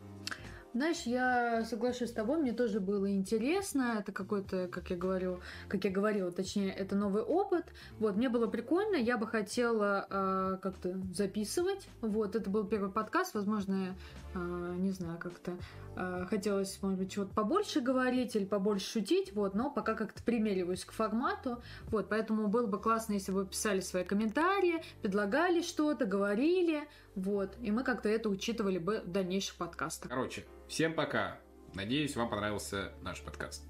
Знаешь, 0.74 1.04
я 1.06 1.64
соглашусь 1.66 2.10
с 2.10 2.14
тобой, 2.14 2.38
мне 2.38 2.54
тоже 2.54 2.80
было 2.80 3.10
интересно, 3.12 3.98
это 4.00 4.12
какой-то, 4.12 4.68
как 4.68 4.92
я 4.92 4.96
говорю, 4.96 5.40
как 5.68 5.86
я 5.86 5.90
говорила, 5.90 6.32
точнее, 6.32 6.72
это 6.72 6.96
новый 6.96 7.24
опыт, 7.24 7.66
вот, 7.98 8.16
мне 8.16 8.30
было 8.30 8.46
прикольно, 8.46 8.96
я 8.96 9.18
бы 9.18 9.26
хотела 9.26 10.06
э, 10.08 10.58
как-то 10.62 11.02
записывать, 11.14 11.88
вот, 12.02 12.36
это 12.36 12.52
был 12.52 12.68
первый 12.68 12.92
подкаст, 12.92 13.34
возможно, 13.34 13.96
не 14.38 14.92
знаю, 14.92 15.18
как-то 15.20 15.58
э, 15.96 16.26
хотелось, 16.30 16.82
может 16.82 17.00
быть, 17.00 17.12
чего-то 17.12 17.34
побольше 17.34 17.82
говорить 17.82 18.36
или 18.36 18.46
побольше 18.46 18.92
шутить, 18.92 19.34
вот, 19.34 19.56
но 19.56 19.72
пока 19.72 19.96
как-то 19.96 20.22
примериваюсь 20.24 20.86
к 20.86 20.92
формату, 20.92 21.62
вот, 21.88 22.10
поэтому 22.10 22.48
было 22.48 22.68
бы 22.68 22.80
классно, 22.80 23.14
если 23.14 23.32
бы 23.32 23.40
вы 23.40 23.48
писали 23.48 23.80
свои 23.80 24.04
комментарии, 24.04 24.84
предлагали 25.02 25.62
что-то, 25.62 26.06
говорили, 26.06 26.88
вот, 27.16 27.56
и 27.62 27.72
мы 27.72 27.84
как-то 27.84 28.10
это 28.10 28.30
учитывали 28.30 28.78
бы 28.78 29.02
в 29.06 29.12
дальнейших 29.12 29.56
подкастах. 29.56 30.10
Короче, 30.10 30.46
всем 30.68 30.94
пока. 30.94 31.40
Надеюсь, 31.74 32.16
вам 32.16 32.30
понравился 32.30 32.92
наш 33.02 33.22
подкаст. 33.22 33.64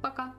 Пока. 0.00 0.34